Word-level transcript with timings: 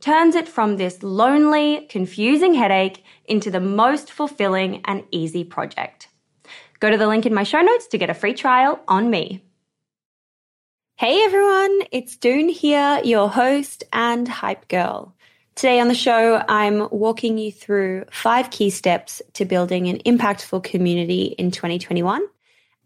turns 0.00 0.34
it 0.34 0.48
from 0.48 0.76
this 0.76 1.02
lonely, 1.02 1.86
confusing 1.88 2.54
headache 2.54 3.04
into 3.24 3.50
the 3.50 3.60
most 3.60 4.12
fulfilling 4.12 4.82
and 4.84 5.04
easy 5.10 5.44
project. 5.44 6.08
Go 6.80 6.90
to 6.90 6.98
the 6.98 7.06
link 7.06 7.26
in 7.26 7.34
my 7.34 7.42
show 7.42 7.60
notes 7.60 7.86
to 7.88 7.98
get 7.98 8.10
a 8.10 8.14
free 8.14 8.34
trial 8.34 8.80
on 8.86 9.10
me. 9.10 9.42
Hey 10.96 11.22
everyone, 11.22 11.80
it's 11.92 12.16
Doone 12.16 12.48
here, 12.48 13.00
your 13.04 13.28
host 13.28 13.84
and 13.92 14.26
hype 14.26 14.68
girl. 14.68 15.14
Today 15.54 15.80
on 15.80 15.88
the 15.88 15.94
show, 15.94 16.42
I'm 16.48 16.88
walking 16.90 17.38
you 17.38 17.50
through 17.50 18.04
five 18.10 18.50
key 18.50 18.70
steps 18.70 19.22
to 19.34 19.44
building 19.44 19.88
an 19.88 19.98
impactful 19.98 20.64
community 20.64 21.34
in 21.38 21.50
2021 21.50 22.22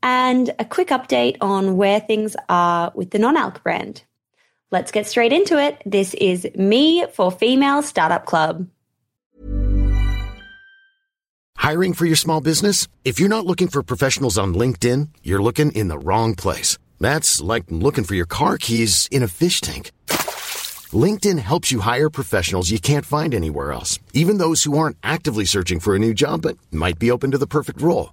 and 0.03 0.51
a 0.59 0.65
quick 0.65 0.89
update 0.89 1.37
on 1.41 1.77
where 1.77 2.01
things 2.01 2.37
are 2.49 2.93
with 2.95 3.11
the 3.11 3.19
non 3.19 3.37
alc 3.37 3.63
brand. 3.63 4.03
Let's 4.73 4.93
get 4.93 5.07
straight 5.07 5.33
into 5.33 5.59
it. 5.59 5.83
This 5.85 6.15
is 6.15 6.47
me 6.55 7.05
for 7.13 7.33
Female 7.33 7.83
Startup 7.83 8.25
Club. 8.25 8.69
Hiring 11.57 11.93
for 11.93 12.07
your 12.07 12.17
small 12.17 12.41
business? 12.41 12.87
If 13.05 13.19
you're 13.19 13.29
not 13.29 13.47
looking 13.47 13.69
for 13.69 13.83
professionals 13.83 14.39
on 14.39 14.55
LinkedIn, 14.55 15.09
you're 15.23 15.43
looking 15.43 15.73
in 15.73 15.89
the 15.89 15.99
wrong 15.99 16.35
place. 16.35 16.79
That's 17.01 17.41
like 17.41 17.65
looking 17.69 18.05
for 18.05 18.15
your 18.15 18.27
car 18.27 18.59
keys 18.59 19.09
in 19.11 19.23
a 19.23 19.29
fish 19.29 19.61
tank. 19.61 19.91
LinkedIn 20.93 21.39
helps 21.39 21.71
you 21.71 21.81
hire 21.81 22.09
professionals 22.11 22.71
you 22.71 22.81
can't 22.81 23.07
find 23.07 23.35
anywhere 23.35 23.73
else, 23.73 23.99
even 24.15 24.39
those 24.39 24.65
who 24.65 24.79
aren't 24.79 24.97
actively 25.03 25.45
searching 25.45 25.81
for 25.81 25.95
a 25.95 25.99
new 25.99 26.15
job 26.15 26.43
but 26.43 26.57
might 26.73 26.99
be 26.99 27.11
open 27.11 27.31
to 27.33 27.39
the 27.39 27.47
perfect 27.47 27.83
role. 27.83 28.13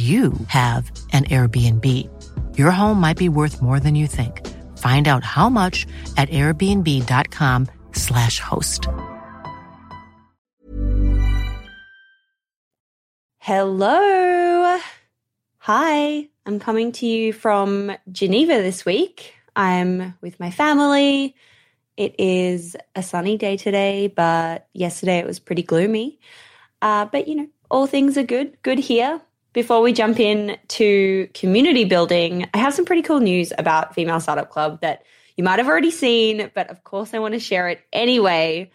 you 0.00 0.32
have 0.46 0.92
an 1.12 1.24
Airbnb. 1.24 1.84
Your 2.56 2.70
home 2.70 3.00
might 3.00 3.16
be 3.16 3.28
worth 3.28 3.60
more 3.60 3.80
than 3.80 3.96
you 3.96 4.06
think. 4.06 4.46
Find 4.78 5.08
out 5.08 5.24
how 5.24 5.50
much 5.50 5.88
at 6.16 6.30
airbnb.com/slash 6.30 8.38
host. 8.38 8.86
Hello. 13.38 14.78
Hi. 15.58 16.28
I'm 16.46 16.60
coming 16.60 16.92
to 16.92 17.06
you 17.06 17.32
from 17.32 17.92
Geneva 18.10 18.62
this 18.62 18.84
week. 18.84 19.34
I'm 19.56 20.14
with 20.20 20.38
my 20.40 20.50
family. 20.50 21.34
It 21.96 22.14
is 22.18 22.76
a 22.94 23.02
sunny 23.02 23.36
day 23.36 23.56
today, 23.56 24.08
but 24.08 24.68
yesterday 24.72 25.18
it 25.18 25.26
was 25.26 25.38
pretty 25.38 25.62
gloomy. 25.62 26.18
Uh, 26.80 27.06
but, 27.06 27.28
you 27.28 27.34
know, 27.34 27.48
all 27.70 27.86
things 27.86 28.16
are 28.16 28.22
good. 28.22 28.56
Good 28.62 28.78
here. 28.78 29.20
Before 29.52 29.80
we 29.80 29.92
jump 29.92 30.20
in 30.20 30.56
to 30.68 31.28
community 31.34 31.84
building, 31.84 32.48
I 32.54 32.58
have 32.58 32.74
some 32.74 32.84
pretty 32.84 33.02
cool 33.02 33.20
news 33.20 33.52
about 33.58 33.94
Female 33.94 34.20
Startup 34.20 34.48
Club 34.48 34.80
that 34.80 35.04
you 35.36 35.44
might 35.44 35.58
have 35.58 35.68
already 35.68 35.90
seen, 35.90 36.50
but 36.54 36.70
of 36.70 36.84
course 36.84 37.14
I 37.14 37.18
want 37.18 37.34
to 37.34 37.40
share 37.40 37.68
it 37.68 37.80
anyway. 37.92 38.70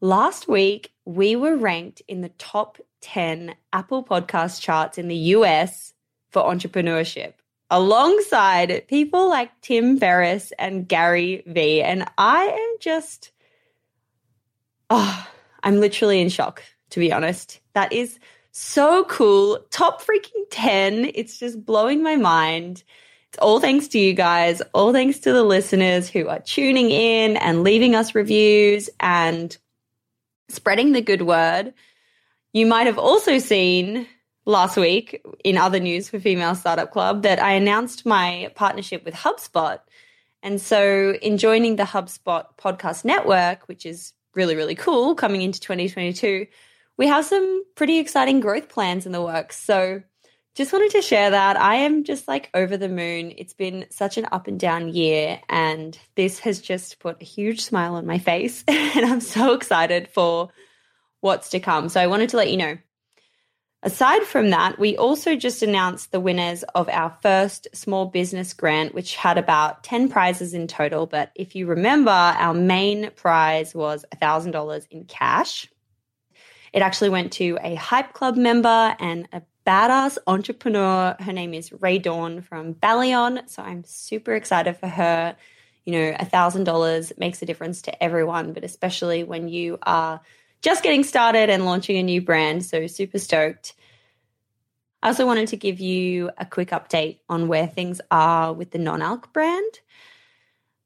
Last 0.00 0.48
week, 0.48 0.92
we 1.04 1.36
were 1.36 1.56
ranked 1.56 2.02
in 2.08 2.20
the 2.20 2.28
top 2.30 2.78
10 3.00 3.54
Apple 3.72 4.04
podcast 4.04 4.60
charts 4.60 4.98
in 4.98 5.08
the 5.08 5.16
US 5.16 5.94
for 6.30 6.42
entrepreneurship, 6.42 7.34
alongside 7.70 8.86
people 8.88 9.28
like 9.28 9.50
Tim 9.62 9.98
Ferriss 9.98 10.52
and 10.58 10.86
Gary 10.88 11.42
Vee. 11.46 11.80
And 11.80 12.06
I 12.18 12.44
am 12.44 12.76
just, 12.80 13.30
oh, 14.90 15.28
I'm 15.62 15.80
literally 15.80 16.20
in 16.20 16.28
shock, 16.28 16.62
to 16.90 17.00
be 17.00 17.12
honest. 17.12 17.60
That 17.74 17.92
is 17.92 18.18
so 18.56 19.04
cool. 19.04 19.58
Top 19.70 20.00
freaking 20.00 20.44
10. 20.50 21.10
It's 21.14 21.38
just 21.38 21.64
blowing 21.64 22.02
my 22.02 22.14
mind. 22.14 22.84
It's 23.28 23.38
all 23.38 23.58
thanks 23.58 23.88
to 23.88 23.98
you 23.98 24.14
guys, 24.14 24.62
all 24.72 24.92
thanks 24.92 25.18
to 25.20 25.32
the 25.32 25.42
listeners 25.42 26.08
who 26.08 26.28
are 26.28 26.38
tuning 26.38 26.90
in 26.92 27.36
and 27.38 27.64
leaving 27.64 27.96
us 27.96 28.14
reviews 28.14 28.88
and 29.00 29.56
spreading 30.48 30.92
the 30.92 31.00
good 31.00 31.22
word. 31.22 31.74
You 32.52 32.66
might 32.66 32.86
have 32.86 32.98
also 32.98 33.38
seen 33.38 34.06
last 34.46 34.76
week 34.76 35.20
in 35.42 35.58
other 35.58 35.80
news 35.80 36.08
for 36.08 36.20
Female 36.20 36.54
Startup 36.54 36.92
Club 36.92 37.22
that 37.22 37.42
I 37.42 37.54
announced 37.54 38.06
my 38.06 38.52
partnership 38.54 39.04
with 39.04 39.14
HubSpot. 39.14 39.80
And 40.44 40.60
so, 40.60 41.14
in 41.14 41.38
joining 41.38 41.74
the 41.74 41.82
HubSpot 41.82 42.44
podcast 42.56 43.04
network, 43.04 43.66
which 43.66 43.84
is 43.84 44.12
really, 44.36 44.54
really 44.54 44.76
cool 44.76 45.16
coming 45.16 45.42
into 45.42 45.58
2022, 45.58 46.46
we 46.96 47.06
have 47.06 47.24
some 47.24 47.64
pretty 47.74 47.98
exciting 47.98 48.40
growth 48.40 48.68
plans 48.68 49.06
in 49.06 49.12
the 49.12 49.22
works. 49.22 49.60
So, 49.60 50.02
just 50.54 50.72
wanted 50.72 50.92
to 50.92 51.02
share 51.02 51.30
that. 51.30 51.60
I 51.60 51.76
am 51.76 52.04
just 52.04 52.28
like 52.28 52.48
over 52.54 52.76
the 52.76 52.88
moon. 52.88 53.32
It's 53.36 53.54
been 53.54 53.86
such 53.90 54.18
an 54.18 54.26
up 54.30 54.46
and 54.46 54.58
down 54.60 54.94
year, 54.94 55.40
and 55.48 55.98
this 56.14 56.38
has 56.40 56.60
just 56.60 57.00
put 57.00 57.20
a 57.20 57.24
huge 57.24 57.60
smile 57.60 57.96
on 57.96 58.06
my 58.06 58.18
face. 58.18 58.62
and 58.68 59.04
I'm 59.04 59.20
so 59.20 59.54
excited 59.54 60.08
for 60.08 60.50
what's 61.20 61.50
to 61.50 61.60
come. 61.60 61.88
So, 61.88 62.00
I 62.00 62.06
wanted 62.06 62.30
to 62.30 62.36
let 62.36 62.50
you 62.50 62.56
know. 62.56 62.78
Aside 63.82 64.22
from 64.22 64.48
that, 64.48 64.78
we 64.78 64.96
also 64.96 65.36
just 65.36 65.62
announced 65.62 66.10
the 66.10 66.20
winners 66.20 66.62
of 66.74 66.88
our 66.88 67.14
first 67.20 67.68
small 67.74 68.06
business 68.06 68.54
grant, 68.54 68.94
which 68.94 69.14
had 69.14 69.36
about 69.36 69.84
10 69.84 70.08
prizes 70.08 70.54
in 70.54 70.66
total. 70.66 71.04
But 71.04 71.32
if 71.34 71.54
you 71.54 71.66
remember, 71.66 72.10
our 72.10 72.54
main 72.54 73.10
prize 73.10 73.74
was 73.74 74.06
$1,000 74.22 74.86
in 74.90 75.04
cash. 75.04 75.68
It 76.74 76.82
actually 76.82 77.10
went 77.10 77.32
to 77.34 77.56
a 77.62 77.76
Hype 77.76 78.14
Club 78.14 78.36
member 78.36 78.96
and 78.98 79.28
a 79.32 79.42
badass 79.64 80.18
entrepreneur. 80.26 81.14
Her 81.20 81.32
name 81.32 81.54
is 81.54 81.72
Ray 81.72 81.98
Dawn 81.98 82.42
from 82.42 82.74
Ballion. 82.74 83.48
So 83.48 83.62
I'm 83.62 83.84
super 83.84 84.34
excited 84.34 84.76
for 84.76 84.88
her. 84.88 85.36
You 85.84 85.92
know, 85.92 86.16
a 86.18 86.24
thousand 86.24 86.64
dollars 86.64 87.12
makes 87.16 87.40
a 87.42 87.46
difference 87.46 87.82
to 87.82 88.02
everyone, 88.02 88.54
but 88.54 88.64
especially 88.64 89.22
when 89.22 89.46
you 89.46 89.78
are 89.84 90.20
just 90.62 90.82
getting 90.82 91.04
started 91.04 91.48
and 91.48 91.64
launching 91.64 91.96
a 91.96 92.02
new 92.02 92.20
brand. 92.20 92.64
So 92.64 92.88
super 92.88 93.20
stoked. 93.20 93.74
I 95.00 95.08
also 95.08 95.26
wanted 95.26 95.46
to 95.48 95.56
give 95.56 95.78
you 95.78 96.30
a 96.38 96.44
quick 96.44 96.70
update 96.70 97.18
on 97.28 97.46
where 97.46 97.68
things 97.68 98.00
are 98.10 98.52
with 98.52 98.72
the 98.72 98.78
non 98.78 99.00
alc 99.00 99.32
brand. 99.32 99.78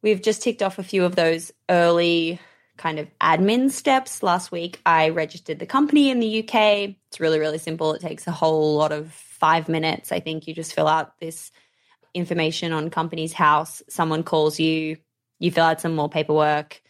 We've 0.02 0.20
just 0.20 0.42
ticked 0.42 0.62
off 0.62 0.78
a 0.78 0.82
few 0.82 1.06
of 1.06 1.16
those 1.16 1.50
early 1.70 2.40
kind 2.78 2.98
of 2.98 3.08
admin 3.20 3.70
steps. 3.70 4.22
Last 4.22 4.50
week, 4.50 4.80
I 4.86 5.10
registered 5.10 5.58
the 5.58 5.66
company 5.66 6.10
in 6.10 6.20
the 6.20 6.38
UK. 6.40 6.94
It's 7.08 7.20
really, 7.20 7.38
really 7.38 7.58
simple. 7.58 7.92
It 7.92 8.00
takes 8.00 8.26
a 8.26 8.32
whole 8.32 8.76
lot 8.76 8.92
of 8.92 9.12
five 9.12 9.68
minutes. 9.68 10.12
I 10.12 10.20
think 10.20 10.46
you 10.46 10.54
just 10.54 10.72
fill 10.72 10.88
out 10.88 11.18
this 11.20 11.50
information 12.14 12.72
on 12.72 12.90
Companies 12.90 13.32
House. 13.32 13.82
Someone 13.88 14.22
calls 14.22 14.58
you, 14.58 14.96
you 15.38 15.50
fill 15.50 15.64
out 15.64 15.80
some 15.80 15.94
more 15.94 16.08
paperwork, 16.08 16.80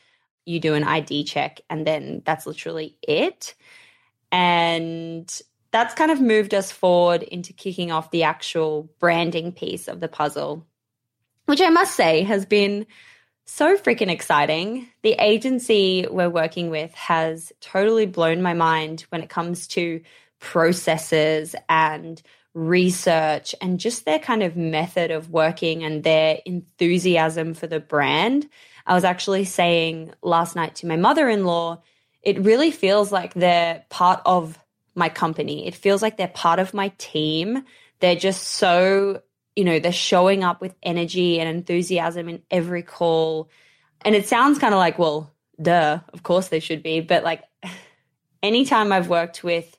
you 0.45 0.61
do 0.61 0.75
an 0.75 0.85
ID 0.85 1.25
check, 1.25 1.61
and 1.69 1.87
then 1.87 2.23
that's 2.25 2.47
literally 2.47 2.97
it. 3.03 3.55
And 4.31 5.29
that's 5.71 5.95
kind 5.95 6.11
of 6.11 6.21
moved 6.21 6.55
us 6.55 6.73
forward 6.73 7.23
into 7.23 7.53
kicking 7.53 7.93
off 7.93 8.11
the 8.11 8.23
actual 8.23 8.91
branding 8.99 9.53
piece 9.53 9.89
of 9.89 10.01
the 10.01 10.09
puzzle, 10.09 10.67
which 11.47 11.61
I 11.61 11.69
must 11.69 11.95
say 11.95 12.23
has 12.23 12.47
been 12.47 12.87
so 13.49 13.77
freaking 13.77 14.11
exciting. 14.11 14.89
The 15.03 15.17
agency 15.19 16.07
we're 16.09 16.29
working 16.29 16.69
with 16.69 16.95
has 16.95 17.53
totally 17.61 18.07
blown 18.07 18.43
my 18.43 18.53
mind 18.53 19.07
when 19.09 19.23
it 19.23 19.31
comes 19.31 19.67
to 19.69 20.03
processes 20.39 21.57
and 21.69 22.21
research 22.53 23.55
and 23.61 23.81
just 23.81 24.05
their 24.05 24.19
kind 24.19 24.43
of 24.43 24.57
method 24.57 25.11
of 25.11 25.31
working 25.31 25.83
and 25.83 26.05
their 26.05 26.41
enthusiasm 26.45 27.55
for 27.55 27.67
the 27.67 27.81
brand. 27.81 28.49
I 28.87 28.95
was 28.95 29.05
actually 29.05 29.45
saying 29.45 30.13
last 30.23 30.55
night 30.55 30.75
to 30.77 30.87
my 30.87 30.97
mother 30.97 31.29
in 31.29 31.45
law, 31.45 31.83
it 32.23 32.39
really 32.41 32.71
feels 32.71 33.11
like 33.11 33.33
they're 33.33 33.85
part 33.89 34.21
of 34.27 34.59
my 34.95 35.09
company. 35.09 35.67
It 35.67 35.75
feels 35.75 36.03
like 36.03 36.17
they're 36.17 36.29
part 36.29 36.59
of 36.59 36.75
my 36.75 36.89
team. 36.99 37.65
They're 38.01 38.17
just 38.17 38.43
so 38.43 39.23
you 39.59 39.65
know, 39.65 39.81
they're 39.81 39.91
showing 39.91 40.45
up 40.45 40.61
with 40.61 40.73
energy 40.85 41.41
and 41.41 41.49
enthusiasm 41.49 42.29
in 42.29 42.41
every 42.49 42.85
call. 42.85 43.51
And 44.03 44.15
it 44.15 44.29
sounds 44.29 44.57
kind 44.61 44.73
of 44.73 44.79
like, 44.79 45.01
well, 45.01 45.33
duh, 45.61 45.99
of 46.13 46.23
course 46.23 46.47
they 46.47 46.61
should 46.61 46.81
be. 46.81 47.01
But 47.01 47.25
like 47.25 47.43
anytime 48.43 48.93
I've 48.93 49.09
worked 49.09 49.43
with 49.43 49.77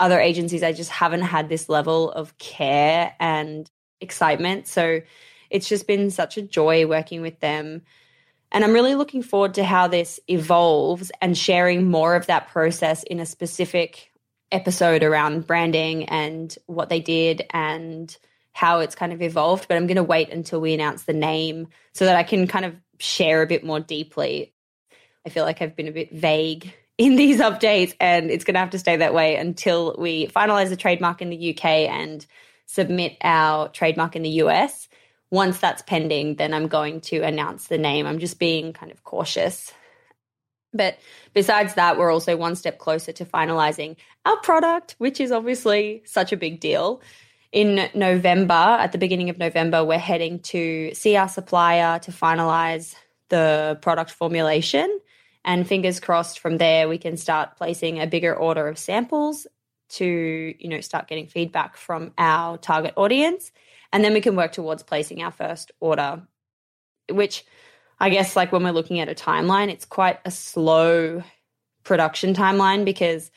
other 0.00 0.18
agencies, 0.18 0.62
I 0.62 0.72
just 0.72 0.88
haven't 0.88 1.20
had 1.20 1.50
this 1.50 1.68
level 1.68 2.10
of 2.10 2.38
care 2.38 3.14
and 3.20 3.70
excitement. 4.00 4.66
So 4.66 5.02
it's 5.50 5.68
just 5.68 5.86
been 5.86 6.10
such 6.10 6.38
a 6.38 6.42
joy 6.42 6.86
working 6.86 7.20
with 7.20 7.40
them. 7.40 7.82
And 8.50 8.64
I'm 8.64 8.72
really 8.72 8.94
looking 8.94 9.22
forward 9.22 9.52
to 9.54 9.64
how 9.64 9.86
this 9.86 10.18
evolves 10.28 11.12
and 11.20 11.36
sharing 11.36 11.90
more 11.90 12.14
of 12.14 12.24
that 12.28 12.48
process 12.48 13.02
in 13.02 13.20
a 13.20 13.26
specific 13.26 14.12
episode 14.50 15.02
around 15.02 15.46
branding 15.46 16.06
and 16.06 16.56
what 16.64 16.88
they 16.88 17.00
did 17.00 17.44
and 17.50 18.16
how 18.52 18.80
it's 18.80 18.94
kind 18.94 19.12
of 19.12 19.22
evolved, 19.22 19.68
but 19.68 19.76
I'm 19.76 19.86
going 19.86 19.96
to 19.96 20.02
wait 20.02 20.30
until 20.30 20.60
we 20.60 20.74
announce 20.74 21.04
the 21.04 21.12
name 21.12 21.68
so 21.92 22.04
that 22.04 22.16
I 22.16 22.22
can 22.22 22.46
kind 22.46 22.64
of 22.64 22.74
share 22.98 23.42
a 23.42 23.46
bit 23.46 23.64
more 23.64 23.80
deeply. 23.80 24.52
I 25.24 25.30
feel 25.30 25.44
like 25.44 25.62
I've 25.62 25.76
been 25.76 25.88
a 25.88 25.92
bit 25.92 26.12
vague 26.12 26.72
in 26.98 27.16
these 27.16 27.40
updates, 27.40 27.94
and 28.00 28.30
it's 28.30 28.44
going 28.44 28.54
to 28.54 28.60
have 28.60 28.70
to 28.70 28.78
stay 28.78 28.96
that 28.96 29.14
way 29.14 29.36
until 29.36 29.96
we 29.98 30.26
finalize 30.26 30.68
the 30.68 30.76
trademark 30.76 31.22
in 31.22 31.30
the 31.30 31.54
UK 31.54 31.64
and 31.64 32.26
submit 32.66 33.16
our 33.22 33.68
trademark 33.68 34.16
in 34.16 34.22
the 34.22 34.42
US. 34.42 34.88
Once 35.30 35.58
that's 35.58 35.82
pending, 35.82 36.36
then 36.36 36.52
I'm 36.52 36.66
going 36.66 37.00
to 37.02 37.20
announce 37.20 37.68
the 37.68 37.78
name. 37.78 38.06
I'm 38.06 38.18
just 38.18 38.38
being 38.38 38.72
kind 38.72 38.90
of 38.90 39.04
cautious. 39.04 39.72
But 40.72 40.98
besides 41.34 41.74
that, 41.74 41.98
we're 41.98 42.12
also 42.12 42.36
one 42.36 42.56
step 42.56 42.78
closer 42.78 43.12
to 43.12 43.24
finalizing 43.24 43.96
our 44.24 44.36
product, 44.38 44.96
which 44.98 45.20
is 45.20 45.32
obviously 45.32 46.02
such 46.04 46.32
a 46.32 46.36
big 46.36 46.60
deal 46.60 47.00
in 47.52 47.88
November, 47.94 48.54
at 48.54 48.92
the 48.92 48.98
beginning 48.98 49.30
of 49.30 49.38
November, 49.38 49.84
we're 49.84 49.98
heading 49.98 50.38
to 50.40 50.94
see 50.94 51.16
our 51.16 51.28
supplier 51.28 51.98
to 52.00 52.12
finalize 52.12 52.94
the 53.28 53.78
product 53.82 54.10
formulation. 54.10 55.00
And 55.44 55.66
fingers 55.66 56.00
crossed 56.00 56.38
from 56.38 56.58
there, 56.58 56.88
we 56.88 56.98
can 56.98 57.16
start 57.16 57.56
placing 57.56 58.00
a 58.00 58.06
bigger 58.06 58.34
order 58.34 58.68
of 58.68 58.78
samples 58.78 59.46
to, 59.90 60.54
you 60.58 60.68
know, 60.68 60.80
start 60.80 61.08
getting 61.08 61.26
feedback 61.26 61.76
from 61.76 62.12
our 62.18 62.58
target 62.58 62.94
audience. 62.96 63.50
And 63.92 64.04
then 64.04 64.12
we 64.12 64.20
can 64.20 64.36
work 64.36 64.52
towards 64.52 64.82
placing 64.82 65.22
our 65.22 65.32
first 65.32 65.72
order, 65.80 66.22
which 67.10 67.44
I 67.98 68.10
guess, 68.10 68.36
like 68.36 68.52
when 68.52 68.62
we're 68.62 68.70
looking 68.70 69.00
at 69.00 69.08
a 69.08 69.14
timeline, 69.14 69.68
it's 69.70 69.84
quite 69.84 70.20
a 70.24 70.30
slow 70.30 71.24
production 71.82 72.34
timeline 72.34 72.84
because 72.84 73.30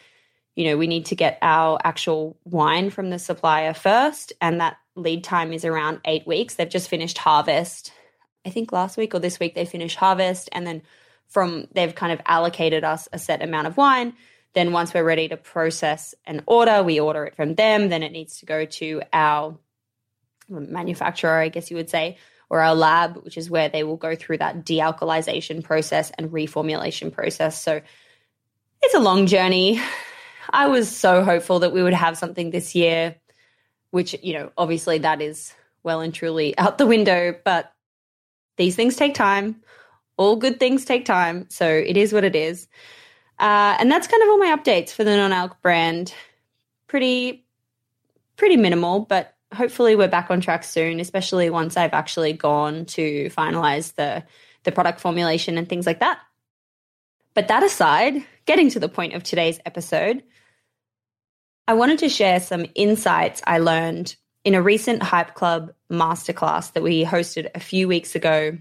you 0.55 0.65
know, 0.65 0.77
we 0.77 0.87
need 0.87 1.07
to 1.07 1.15
get 1.15 1.39
our 1.41 1.79
actual 1.83 2.37
wine 2.45 2.89
from 2.89 3.09
the 3.09 3.19
supplier 3.19 3.73
first, 3.73 4.33
and 4.39 4.61
that 4.61 4.77
lead 4.95 5.23
time 5.23 5.51
is 5.51 5.65
around 5.65 5.99
eight 6.05 6.27
weeks. 6.27 6.55
They've 6.55 6.69
just 6.69 6.89
finished 6.89 7.17
harvest. 7.17 7.91
I 8.45 8.49
think 8.49 8.71
last 8.71 8.97
week 8.97 9.15
or 9.15 9.19
this 9.19 9.39
week 9.39 9.55
they 9.55 9.65
finished 9.65 9.97
harvest, 9.97 10.49
and 10.51 10.67
then 10.67 10.83
from 11.27 11.67
they've 11.73 11.95
kind 11.95 12.11
of 12.11 12.21
allocated 12.25 12.83
us 12.83 13.07
a 13.11 13.17
set 13.17 13.41
amount 13.41 13.67
of 13.67 13.77
wine. 13.77 14.13
Then 14.53 14.71
once 14.71 14.93
we're 14.93 15.03
ready 15.03 15.27
to 15.29 15.37
process 15.37 16.13
an 16.25 16.43
order, 16.45 16.83
we 16.83 16.99
order 16.99 17.25
it 17.25 17.35
from 17.35 17.55
them. 17.55 17.89
Then 17.89 18.03
it 18.03 18.11
needs 18.11 18.39
to 18.39 18.45
go 18.45 18.65
to 18.65 19.01
our 19.11 19.57
manufacturer, 20.47 21.39
I 21.39 21.49
guess 21.49 21.71
you 21.71 21.77
would 21.77 21.89
say, 21.89 22.17
or 22.51 22.61
our 22.61 22.75
lab, 22.75 23.17
which 23.23 23.37
is 23.37 23.49
where 23.49 23.69
they 23.69 23.83
will 23.83 23.97
go 23.97 24.15
through 24.15 24.37
that 24.37 24.63
dealcoholization 24.63 25.63
process 25.63 26.11
and 26.15 26.29
reformulation 26.29 27.11
process. 27.11 27.59
So 27.63 27.81
it's 28.83 28.93
a 28.93 28.99
long 28.99 29.25
journey. 29.25 29.81
I 30.53 30.67
was 30.67 30.95
so 30.95 31.23
hopeful 31.23 31.59
that 31.59 31.73
we 31.73 31.81
would 31.81 31.95
have 31.95 32.17
something 32.17 32.51
this 32.51 32.75
year, 32.75 33.15
which, 33.89 34.15
you 34.21 34.33
know, 34.33 34.51
obviously 34.55 34.99
that 34.99 35.19
is 35.19 35.53
well 35.81 35.99
and 35.99 36.13
truly 36.13 36.57
out 36.57 36.77
the 36.77 36.85
window, 36.85 37.35
but 37.43 37.73
these 38.57 38.75
things 38.75 38.95
take 38.95 39.15
time. 39.15 39.61
All 40.15 40.35
good 40.35 40.59
things 40.59 40.85
take 40.85 41.05
time. 41.05 41.47
So 41.49 41.67
it 41.67 41.97
is 41.97 42.13
what 42.13 42.23
it 42.23 42.35
is. 42.35 42.67
Uh, 43.39 43.75
and 43.79 43.91
that's 43.91 44.07
kind 44.07 44.21
of 44.21 44.29
all 44.29 44.37
my 44.37 44.55
updates 44.55 44.91
for 44.91 45.03
the 45.03 45.17
non 45.17 45.33
alc 45.33 45.59
brand. 45.63 46.13
Pretty, 46.85 47.43
pretty 48.37 48.55
minimal, 48.55 48.99
but 48.99 49.35
hopefully 49.51 49.95
we're 49.95 50.07
back 50.07 50.29
on 50.29 50.39
track 50.39 50.63
soon, 50.63 50.99
especially 50.99 51.49
once 51.49 51.75
I've 51.75 51.93
actually 51.93 52.33
gone 52.33 52.85
to 52.85 53.29
finalize 53.31 53.95
the 53.95 54.23
the 54.63 54.71
product 54.71 54.99
formulation 54.99 55.57
and 55.57 55.67
things 55.67 55.87
like 55.87 55.99
that. 55.99 56.19
But 57.33 57.47
that 57.47 57.63
aside, 57.63 58.23
getting 58.45 58.69
to 58.69 58.79
the 58.79 58.87
point 58.87 59.13
of 59.13 59.23
today's 59.23 59.59
episode, 59.65 60.23
I 61.67 61.73
wanted 61.73 61.99
to 61.99 62.09
share 62.09 62.39
some 62.39 62.65
insights 62.75 63.41
I 63.47 63.59
learned 63.59 64.15
in 64.43 64.53
a 64.55 64.61
recent 64.61 65.01
Hype 65.01 65.33
Club 65.33 65.73
masterclass 65.91 66.73
that 66.73 66.83
we 66.83 67.05
hosted 67.05 67.49
a 67.55 67.59
few 67.59 67.87
weeks 67.87 68.15
ago 68.15 68.57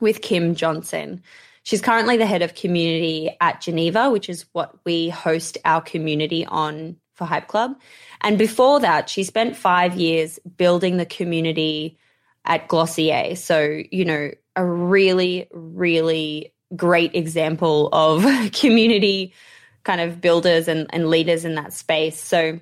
with 0.00 0.20
Kim 0.20 0.54
Johnson. 0.54 1.22
She's 1.62 1.80
currently 1.80 2.16
the 2.16 2.26
head 2.26 2.42
of 2.42 2.54
community 2.54 3.36
at 3.40 3.60
Geneva, 3.60 4.10
which 4.10 4.28
is 4.28 4.44
what 4.52 4.74
we 4.84 5.08
host 5.08 5.56
our 5.64 5.80
community 5.80 6.44
on 6.44 6.96
for 7.14 7.24
Hype 7.24 7.48
Club. 7.48 7.78
And 8.20 8.38
before 8.38 8.80
that, 8.80 9.08
she 9.08 9.24
spent 9.24 9.56
five 9.56 9.94
years 9.94 10.38
building 10.56 10.96
the 10.96 11.06
community 11.06 11.98
at 12.44 12.68
Glossier. 12.68 13.34
So, 13.36 13.82
you 13.90 14.04
know, 14.04 14.30
a 14.56 14.64
really, 14.64 15.48
really 15.52 16.52
great 16.76 17.14
example 17.14 17.88
of 17.92 18.24
community 18.52 19.34
kind 19.84 20.00
of 20.00 20.20
builders 20.20 20.68
and, 20.68 20.86
and 20.90 21.08
leaders 21.08 21.44
in 21.44 21.54
that 21.54 21.72
space. 21.72 22.20
So 22.22 22.60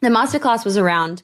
the 0.00 0.08
masterclass 0.08 0.64
was 0.64 0.76
around 0.76 1.22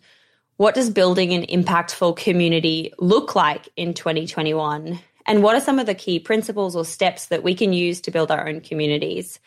what 0.57 0.75
does 0.75 0.91
building 0.91 1.33
an 1.33 1.47
impactful 1.47 2.17
community 2.17 2.93
look 2.99 3.37
like 3.37 3.69
in 3.77 3.95
2021? 3.95 4.99
And 5.27 5.43
what 5.43 5.55
are 5.55 5.61
some 5.61 5.79
of 5.79 5.87
the 5.87 5.95
key 5.95 6.19
principles 6.19 6.75
or 6.75 6.85
steps 6.85 7.27
that 7.27 7.43
we 7.43 7.55
can 7.55 7.73
use 7.73 8.01
to 8.03 8.11
build 8.11 8.31
our 8.31 8.49
own 8.49 8.61
communities? 8.61 9.39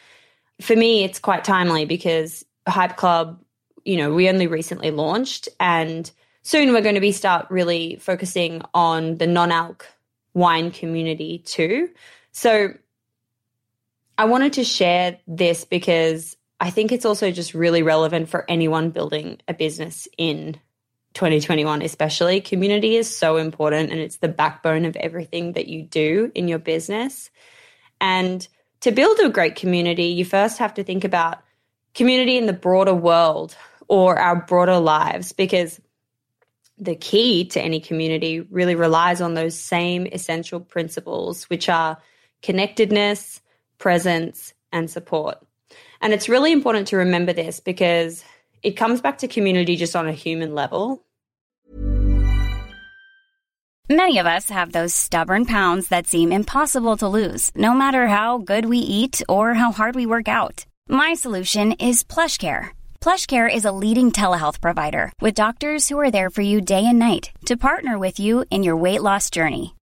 For 0.62 0.76
me, 0.76 1.04
it's 1.04 1.20
quite 1.20 1.44
timely 1.44 1.86
because 1.86 2.46
Hype 2.68 2.96
Club, 2.96 3.44
you 3.84 3.98
know, 3.98 4.14
we 4.14 4.30
only 4.30 4.48
recently 4.48 4.92
launched 4.92 5.50
and 5.60 6.10
soon 6.44 6.72
we're 6.72 6.82
going 6.82 6.96
to 6.96 7.02
be 7.02 7.12
start 7.12 7.48
really 7.50 7.98
focusing 7.98 8.62
on 8.74 9.18
the 9.18 9.28
non-alc 9.28 9.86
wine 10.34 10.72
community 10.72 11.40
too. 11.40 11.90
So 12.32 12.74
I 14.18 14.26
wanted 14.26 14.54
to 14.54 14.64
share 14.64 15.18
this 15.28 15.66
because 15.66 16.38
I 16.60 16.70
think 16.70 16.92
it's 16.92 17.06
also 17.06 17.32
just 17.32 17.54
really 17.54 17.82
relevant 17.82 18.30
for 18.30 18.46
anyone 18.50 18.92
building 18.92 19.40
a 19.48 19.54
business 19.54 20.08
in 20.18 20.60
2021, 21.14 21.82
especially. 21.82 22.40
Community 22.42 22.96
is 22.96 23.16
so 23.16 23.38
important 23.38 23.92
and 23.92 24.00
it's 24.00 24.18
the 24.18 24.28
backbone 24.28 24.86
of 24.86 24.96
everything 24.96 25.54
that 25.54 25.68
you 25.68 25.84
do 25.84 26.32
in 26.36 26.48
your 26.48 26.60
business. 26.60 27.30
And 28.00 28.48
to 28.82 28.92
build 28.92 29.20
a 29.20 29.30
great 29.30 29.56
community, 29.56 30.06
you 30.06 30.26
first 30.26 30.60
have 30.60 30.76
to 30.76 30.84
think 30.84 31.04
about 31.04 31.40
community 31.94 32.38
in 32.38 32.46
the 32.46 32.54
broader 32.54 32.94
world 32.94 33.56
or 33.88 34.18
our 34.18 34.36
broader 34.36 34.78
lives 34.80 35.34
because 35.34 35.82
the 36.78 36.96
key 36.96 37.46
to 37.46 37.62
any 37.62 37.80
community 37.80 38.40
really 38.40 38.76
relies 38.76 39.22
on 39.22 39.34
those 39.34 39.58
same 39.58 40.08
essential 40.08 40.60
principles, 40.60 41.44
which 41.46 41.70
are 41.70 41.98
connectedness, 42.42 43.41
presence, 43.82 44.54
and 44.72 44.90
support. 44.90 45.38
And 46.02 46.14
it's 46.14 46.30
really 46.30 46.52
important 46.54 46.88
to 46.90 46.98
remember 46.98 47.34
this 47.34 47.60
because 47.60 48.24
it 48.64 48.78
comes 48.78 49.02
back 49.02 49.18
to 49.20 49.28
community 49.28 49.76
just 49.76 49.96
on 49.96 50.08
a 50.08 50.14
human 50.14 50.56
level. 50.56 51.04
Many 53.90 54.20
of 54.20 54.26
us 54.26 54.50
have 54.50 54.72
those 54.72 54.94
stubborn 54.96 55.46
pounds 55.46 55.90
that 55.90 56.08
seem 56.08 56.32
impossible 56.32 56.96
to 56.98 57.10
lose, 57.10 57.52
no 57.56 57.74
matter 57.74 58.08
how 58.08 58.38
good 58.38 58.66
we 58.66 58.78
eat 58.78 59.22
or 59.28 59.54
how 59.54 59.74
hard 59.74 59.96
we 59.96 60.06
work 60.06 60.30
out. 60.30 60.66
My 60.88 61.14
solution 61.14 61.74
is 61.74 62.04
PlushCare. 62.04 62.70
PlushCare 63.02 63.54
is 63.54 63.66
a 63.66 63.78
leading 63.84 64.12
telehealth 64.12 64.62
provider 64.62 65.12
with 65.20 65.42
doctors 65.44 65.90
who 65.90 66.00
are 66.00 66.12
there 66.12 66.30
for 66.30 66.44
you 66.52 66.62
day 66.62 66.86
and 66.86 67.00
night 67.00 67.32
to 67.48 67.58
partner 67.58 68.00
with 68.00 68.18
you 68.18 68.46
in 68.50 68.64
your 68.64 68.78
weight 68.78 69.02
loss 69.02 69.30
journey. 69.30 69.74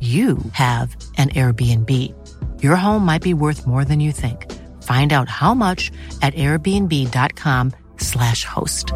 you 0.00 0.36
have 0.52 0.94
an 1.16 1.30
Airbnb. 1.30 1.90
Your 2.62 2.76
home 2.76 3.06
might 3.06 3.22
be 3.22 3.32
worth 3.32 3.66
more 3.66 3.86
than 3.86 4.00
you 4.00 4.12
think. 4.12 4.52
Find 4.82 5.14
out 5.14 5.30
how 5.30 5.54
much 5.54 5.90
at 6.20 6.34
airbnb.com/slash 6.34 8.44
host. 8.44 8.92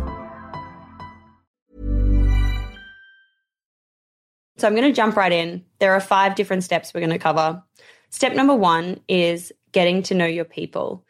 So 4.59 4.67
I'm 4.67 4.75
going 4.75 4.89
to 4.89 4.93
jump 4.93 5.17
right 5.17 5.33
in. 5.33 5.65
There 5.79 5.95
are 5.95 6.01
five 6.01 6.35
different 6.35 6.65
steps 6.65 6.93
we're 6.93 7.01
going 7.01 7.11
to 7.11 7.19
cover. 7.19 7.63
Step 8.11 8.35
number 8.35 8.55
one 8.55 9.01
is 9.09 9.53
getting 9.73 10.03
to 10.05 10.15
know 10.15 10.27
your 10.27 10.45
people. 10.45 11.05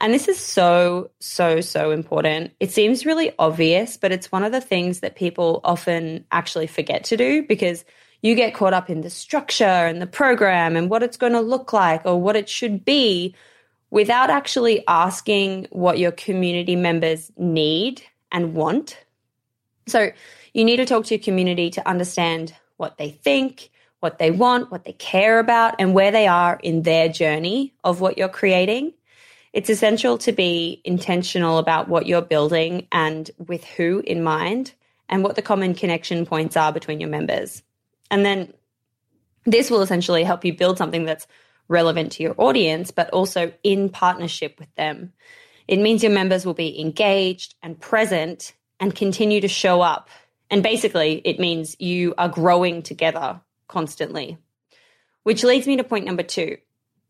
And 0.00 0.14
this 0.14 0.28
is 0.28 0.38
so, 0.38 1.10
so, 1.20 1.60
so 1.60 1.90
important. 1.90 2.52
It 2.60 2.70
seems 2.70 3.04
really 3.04 3.32
obvious, 3.38 3.96
but 3.96 4.12
it's 4.12 4.32
one 4.32 4.44
of 4.44 4.52
the 4.52 4.60
things 4.60 5.00
that 5.00 5.14
people 5.14 5.60
often 5.64 6.24
actually 6.30 6.66
forget 6.66 7.04
to 7.04 7.16
do 7.16 7.44
because 7.46 7.84
you 8.22 8.34
get 8.34 8.54
caught 8.54 8.74
up 8.74 8.90
in 8.90 9.00
the 9.00 9.10
structure 9.10 9.64
and 9.64 10.00
the 10.00 10.06
program 10.06 10.76
and 10.76 10.90
what 10.90 11.02
it's 11.02 11.16
going 11.16 11.32
to 11.32 11.40
look 11.40 11.72
like 11.72 12.04
or 12.04 12.20
what 12.20 12.36
it 12.36 12.48
should 12.48 12.84
be 12.84 13.34
without 13.90 14.30
actually 14.30 14.84
asking 14.86 15.66
what 15.70 15.98
your 15.98 16.12
community 16.12 16.76
members 16.76 17.32
need 17.36 18.02
and 18.30 18.54
want. 18.54 18.98
So 19.86 20.10
you 20.54 20.64
need 20.64 20.76
to 20.76 20.86
talk 20.86 21.06
to 21.06 21.14
your 21.14 21.22
community 21.22 21.70
to 21.70 21.88
understand 21.88 22.54
what 22.76 22.98
they 22.98 23.10
think, 23.10 23.70
what 24.00 24.18
they 24.18 24.30
want, 24.30 24.70
what 24.70 24.84
they 24.84 24.92
care 24.92 25.38
about, 25.38 25.74
and 25.78 25.94
where 25.94 26.10
they 26.10 26.26
are 26.26 26.60
in 26.62 26.82
their 26.82 27.08
journey 27.08 27.74
of 27.84 28.00
what 28.00 28.16
you're 28.16 28.28
creating. 28.28 28.92
It's 29.52 29.68
essential 29.68 30.16
to 30.18 30.32
be 30.32 30.80
intentional 30.84 31.58
about 31.58 31.88
what 31.88 32.06
you're 32.06 32.22
building 32.22 32.86
and 32.92 33.30
with 33.48 33.64
who 33.64 34.02
in 34.06 34.22
mind, 34.22 34.72
and 35.08 35.24
what 35.24 35.34
the 35.34 35.42
common 35.42 35.74
connection 35.74 36.24
points 36.24 36.56
are 36.56 36.72
between 36.72 37.00
your 37.00 37.08
members. 37.08 37.62
And 38.10 38.24
then 38.24 38.52
this 39.44 39.70
will 39.70 39.82
essentially 39.82 40.24
help 40.24 40.44
you 40.44 40.52
build 40.52 40.78
something 40.78 41.04
that's 41.04 41.26
relevant 41.68 42.12
to 42.12 42.22
your 42.22 42.34
audience, 42.36 42.90
but 42.90 43.10
also 43.10 43.52
in 43.62 43.88
partnership 43.88 44.58
with 44.58 44.74
them. 44.74 45.12
It 45.68 45.78
means 45.78 46.02
your 46.02 46.12
members 46.12 46.44
will 46.44 46.54
be 46.54 46.80
engaged 46.80 47.54
and 47.62 47.80
present 47.80 48.54
and 48.80 48.94
continue 48.94 49.40
to 49.40 49.48
show 49.48 49.80
up. 49.80 50.08
And 50.50 50.62
basically, 50.62 51.22
it 51.24 51.38
means 51.38 51.76
you 51.78 52.14
are 52.18 52.28
growing 52.28 52.82
together 52.82 53.40
constantly. 53.68 54.36
Which 55.22 55.44
leads 55.44 55.66
me 55.66 55.76
to 55.76 55.84
point 55.84 56.06
number 56.06 56.24
two 56.24 56.56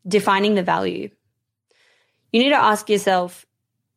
defining 0.07 0.55
the 0.55 0.63
value. 0.63 1.09
You 2.31 2.41
need 2.41 2.49
to 2.49 2.55
ask 2.55 2.89
yourself 2.89 3.45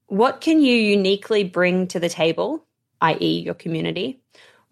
what 0.06 0.40
can 0.40 0.60
you 0.60 0.76
uniquely 0.76 1.44
bring 1.44 1.86
to 1.88 2.00
the 2.00 2.08
table, 2.08 2.64
i.e., 3.00 3.40
your 3.40 3.54
community? 3.54 4.20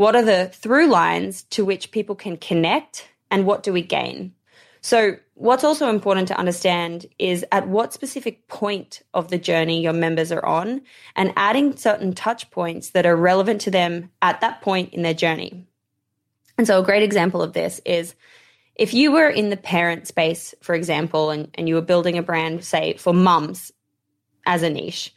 What 0.02 0.16
are 0.16 0.25
the 0.25 0.49
through 0.49 0.88
lines 0.88 1.44
to 1.50 1.64
which 1.64 1.92
people 1.92 2.16
can 2.16 2.37
connect, 2.37 3.09
and 3.30 3.47
what 3.47 3.62
do 3.62 3.73
we 3.73 3.82
gain? 3.82 4.35
So, 4.80 5.14
what's 5.35 5.62
also 5.62 5.88
important 5.88 6.26
to 6.26 6.37
understand 6.37 7.06
is 7.21 7.44
at 7.52 7.68
what 7.68 7.92
specific 7.92 8.49
point 8.49 9.02
of 9.14 9.28
the 9.28 9.38
journey 9.38 9.80
your 9.80 9.92
members 9.92 10.32
are 10.32 10.44
on 10.44 10.82
and 11.14 11.32
adding 11.37 11.76
certain 11.76 12.14
touch 12.14 12.50
points 12.50 12.90
that 12.90 13.06
are 13.06 13.14
relevant 13.14 13.61
to 13.61 13.71
them 13.71 14.11
at 14.21 14.40
that 14.40 14.61
point 14.61 14.92
in 14.92 15.02
their 15.02 15.14
journey. 15.14 15.68
And 16.59 16.66
so, 16.66 16.80
a 16.80 16.85
great 16.85 17.04
example 17.04 17.40
of 17.40 17.52
this 17.52 17.80
is 17.85 18.16
if 18.75 18.94
you 18.94 19.12
were 19.12 19.28
in 19.28 19.50
the 19.50 19.56
parent 19.56 20.09
space, 20.09 20.52
for 20.62 20.75
example, 20.75 21.30
and, 21.30 21.49
and 21.54 21.68
you 21.68 21.76
were 21.76 21.80
building 21.80 22.18
a 22.18 22.25
brand, 22.25 22.64
say, 22.64 22.94
for 22.94 23.14
mums 23.14 23.71
as 24.47 24.64
a 24.64 24.71
niche, 24.71 25.14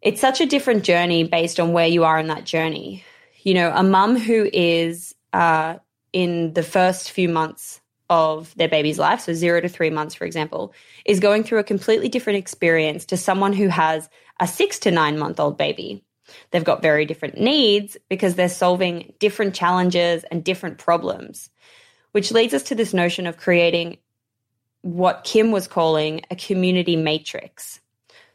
it's 0.00 0.20
such 0.20 0.40
a 0.40 0.46
different 0.46 0.84
journey 0.84 1.24
based 1.24 1.58
on 1.58 1.72
where 1.72 1.88
you 1.88 2.04
are 2.04 2.20
in 2.20 2.28
that 2.28 2.44
journey. 2.44 3.04
You 3.48 3.54
know, 3.54 3.72
a 3.74 3.82
mum 3.82 4.18
who 4.18 4.46
is 4.52 5.14
uh, 5.32 5.76
in 6.12 6.52
the 6.52 6.62
first 6.62 7.12
few 7.12 7.30
months 7.30 7.80
of 8.10 8.54
their 8.56 8.68
baby's 8.68 8.98
life, 8.98 9.22
so 9.22 9.32
zero 9.32 9.58
to 9.62 9.70
three 9.70 9.88
months, 9.88 10.14
for 10.14 10.26
example, 10.26 10.74
is 11.06 11.18
going 11.18 11.44
through 11.44 11.60
a 11.60 11.64
completely 11.64 12.10
different 12.10 12.38
experience 12.38 13.06
to 13.06 13.16
someone 13.16 13.54
who 13.54 13.68
has 13.68 14.10
a 14.38 14.46
six 14.46 14.78
to 14.80 14.90
nine 14.90 15.18
month 15.18 15.40
old 15.40 15.56
baby. 15.56 16.04
They've 16.50 16.62
got 16.62 16.82
very 16.82 17.06
different 17.06 17.40
needs 17.40 17.96
because 18.10 18.34
they're 18.34 18.50
solving 18.50 19.14
different 19.18 19.54
challenges 19.54 20.24
and 20.24 20.44
different 20.44 20.76
problems, 20.76 21.48
which 22.12 22.30
leads 22.30 22.52
us 22.52 22.64
to 22.64 22.74
this 22.74 22.92
notion 22.92 23.26
of 23.26 23.38
creating 23.38 23.96
what 24.82 25.24
Kim 25.24 25.52
was 25.52 25.66
calling 25.66 26.20
a 26.30 26.36
community 26.36 26.96
matrix. 26.96 27.80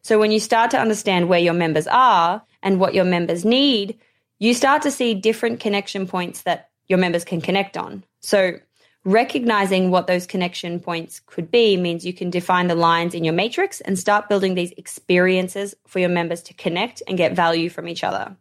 So 0.01 0.17
when 0.17 0.31
you 0.31 0.39
start 0.39 0.71
to 0.71 0.79
understand 0.79 1.29
where 1.29 1.37
your 1.37 1.53
members 1.53 1.85
are 1.85 2.41
and 2.63 2.79
what 2.79 2.95
your 2.95 3.05
members 3.05 3.45
need, 3.45 3.99
you 4.43 4.53
start 4.53 4.81
to 4.81 4.91
see 4.91 5.13
different 5.13 5.61
connection 5.61 6.05
points 6.05 6.41
that 6.41 6.69
your 6.87 6.99
members 6.99 7.23
can 7.23 7.39
connect 7.39 7.77
on. 7.77 8.03
So 8.19 8.59
recognizing 9.05 9.89
what 9.89 10.05
those 10.07 10.27
connection 10.27 10.81
points 10.81 11.21
could 11.25 11.49
be 11.49 11.77
means 11.77 12.05
you 12.05 12.11
can 12.11 12.29
define 12.29 12.67
the 12.67 12.75
lines 12.75 13.13
in 13.13 13.23
your 13.23 13.33
matrix 13.33 13.79
and 13.79 13.97
start 13.97 14.27
building 14.27 14.55
these 14.55 14.73
experiences 14.75 15.75
for 15.87 15.99
your 15.99 16.09
members 16.09 16.41
to 16.43 16.53
connect 16.55 17.01
and 17.07 17.17
get 17.17 17.37
value 17.37 17.69
from 17.69 17.87
each 17.87 18.03
other. 18.03 18.35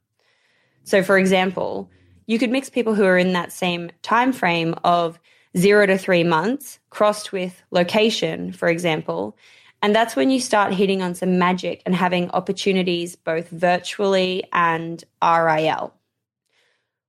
So 0.83 1.05
for 1.05 1.19
example, 1.19 1.89
you 2.27 2.37
could 2.37 2.51
mix 2.51 2.69
people 2.69 2.97
who 2.97 3.05
are 3.05 3.17
in 3.17 3.33
that 3.35 3.53
same 3.53 3.93
time 4.03 4.33
frame 4.33 4.75
of 4.83 5.21
0 5.57 5.87
to 5.87 5.99
3 5.99 6.25
months 6.25 6.81
crossed 6.91 7.31
with 7.31 7.62
location, 7.71 8.51
for 8.51 8.69
example, 8.69 9.37
and 9.83 9.95
that's 9.95 10.14
when 10.14 10.31
you 10.31 10.38
start 10.38 10.73
hitting 10.73 11.03
on 11.03 11.16
some 11.16 11.38
magic 11.38 11.83
and 11.85 11.95
having 11.95 12.31
opportunities 12.31 13.16
both 13.16 13.49
virtually 13.49 14.45
and 14.53 15.03
IRL. 15.21 15.90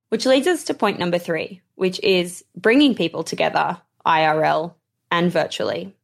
Which 0.08 0.26
leads 0.26 0.48
us 0.48 0.64
to 0.64 0.74
point 0.74 0.98
number 0.98 1.18
3, 1.18 1.60
which 1.76 2.00
is 2.02 2.44
bringing 2.56 2.96
people 2.96 3.22
together 3.22 3.80
IRL 4.04 4.74
and 5.10 5.30
virtually. 5.30 5.94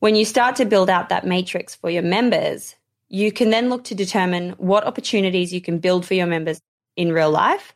When 0.00 0.14
you 0.14 0.24
start 0.24 0.56
to 0.56 0.64
build 0.66 0.90
out 0.90 1.08
that 1.08 1.26
matrix 1.26 1.74
for 1.74 1.90
your 1.90 2.02
members, 2.02 2.76
you 3.08 3.32
can 3.32 3.50
then 3.50 3.70
look 3.70 3.84
to 3.84 3.94
determine 3.94 4.50
what 4.52 4.86
opportunities 4.86 5.52
you 5.52 5.60
can 5.60 5.78
build 5.78 6.06
for 6.06 6.14
your 6.14 6.26
members 6.26 6.60
in 6.96 7.12
real 7.12 7.30
life 7.30 7.74